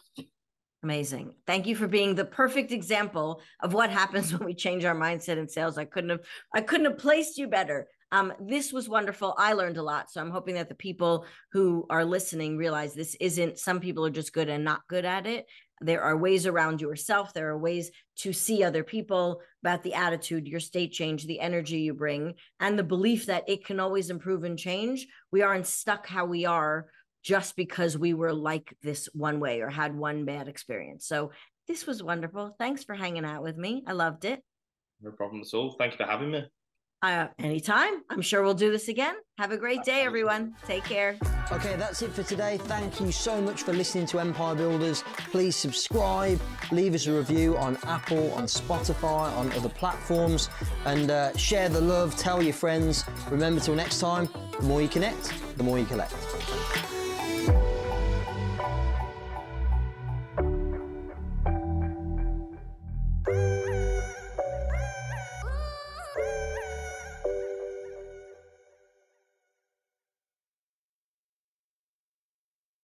Amazing. 0.83 1.35
Thank 1.47 1.66
you 1.66 1.77
for 1.77 1.87
being 1.87 2.14
the 2.14 2.25
perfect 2.25 2.73
example 2.73 3.43
of 3.61 3.75
what 3.75 3.90
happens 3.90 4.33
when 4.37 4.47
we 4.47 4.55
change 4.55 4.85
our 4.85 4.95
mindset 4.95 5.37
in 5.37 5.49
sales. 5.49 5.79
I 5.79 5.85
couldn't 5.85 6.11
have 6.11 6.21
I 6.55 6.61
couldn't 6.61 6.87
have 6.87 6.99
placed 6.99 7.38
you 7.38 7.49
better. 7.49 7.88
Um, 8.12 8.33
this 8.40 8.73
was 8.73 8.88
wonderful. 8.88 9.35
I 9.38 9.53
learned 9.53 9.77
a 9.77 9.83
lot. 9.83 10.11
So 10.11 10.21
I'm 10.21 10.33
hoping 10.33 10.55
that 10.57 10.69
the 10.69 10.75
people 10.75 11.27
who 11.53 11.87
are 11.90 12.05
listening 12.05 12.57
realize 12.57 12.93
this 12.93 13.16
isn't 13.21 13.59
some 13.59 13.79
people 13.79 14.05
are 14.05 14.11
just 14.11 14.33
good 14.33 14.49
and 14.49 14.64
not 14.64 14.81
good 14.88 15.05
at 15.05 15.27
it 15.27 15.47
there 15.81 16.03
are 16.03 16.16
ways 16.16 16.47
around 16.47 16.81
yourself. 16.81 17.33
There 17.33 17.49
are 17.49 17.59
ways 17.59 17.90
to 18.16 18.33
see 18.33 18.62
other 18.62 18.85
people 18.85 19.40
about 19.62 19.83
the 19.83 19.95
attitude 19.95 20.47
your 20.47 20.61
state 20.61 20.93
change 20.93 21.25
the 21.25 21.40
energy 21.40 21.81
you 21.81 21.95
bring 21.95 22.35
and 22.59 22.79
the 22.79 22.83
belief 22.83 23.27
that 23.27 23.49
it 23.49 23.64
can 23.64 23.81
always 23.81 24.11
improve 24.11 24.45
and 24.45 24.59
change. 24.59 25.07
We 25.33 25.43
aren't 25.43 25.66
stuck 25.66 26.07
how 26.07 26.27
we 26.27 26.45
are 26.45 26.87
just 27.23 27.57
because 27.57 27.97
we 27.97 28.14
were 28.14 28.33
like 28.33 28.77
this 28.83 29.09
one 29.12 29.40
way 29.40 29.61
or 29.61 29.69
had 29.69 29.97
one 29.97 30.25
bad 30.25 30.49
experience. 30.49 31.07
So 31.07 31.33
this 31.66 31.87
was 31.87 32.03
wonderful. 32.03 32.57
Thanks 32.59 32.85
for 32.85 32.95
hanging 32.95 33.25
out 33.25 33.43
with 33.43 33.57
me. 33.57 33.83
I 33.87 33.93
loved 33.93 34.25
it. 34.25 34.43
No 35.03 35.11
problem 35.12 35.43
at 35.43 35.55
all. 35.55 35.77
Thank 35.79 35.93
you 35.93 35.99
for 35.99 36.11
having 36.11 36.31
me 36.31 36.45
uh, 37.02 37.28
anytime. 37.38 38.02
I'm 38.10 38.22
sure 38.22 38.42
we'll 38.42 38.54
do 38.54 38.70
this 38.70 38.88
again. 38.88 39.14
Have 39.38 39.52
a 39.52 39.56
great 39.56 39.84
day, 39.84 40.02
everyone. 40.02 40.54
Take 40.66 40.84
care. 40.84 41.16
Okay, 41.50 41.76
that's 41.76 42.02
it 42.02 42.12
for 42.12 42.22
today. 42.22 42.58
Thank 42.58 43.00
you 43.00 43.10
so 43.10 43.40
much 43.40 43.62
for 43.62 43.72
listening 43.72 44.06
to 44.06 44.20
Empire 44.20 44.54
Builders. 44.54 45.02
Please 45.30 45.56
subscribe, 45.56 46.40
leave 46.70 46.94
us 46.94 47.06
a 47.06 47.12
review 47.12 47.56
on 47.56 47.78
Apple, 47.84 48.32
on 48.34 48.44
Spotify, 48.44 49.34
on 49.36 49.50
other 49.52 49.70
platforms, 49.70 50.50
and 50.84 51.10
uh, 51.10 51.36
share 51.36 51.68
the 51.68 51.80
love. 51.80 52.16
Tell 52.16 52.42
your 52.42 52.54
friends. 52.54 53.04
Remember, 53.30 53.60
till 53.60 53.74
next 53.74 53.98
time, 54.00 54.28
the 54.58 54.66
more 54.66 54.82
you 54.82 54.88
connect, 54.88 55.32
the 55.56 55.62
more 55.62 55.78
you 55.78 55.86
collect. 55.86 56.14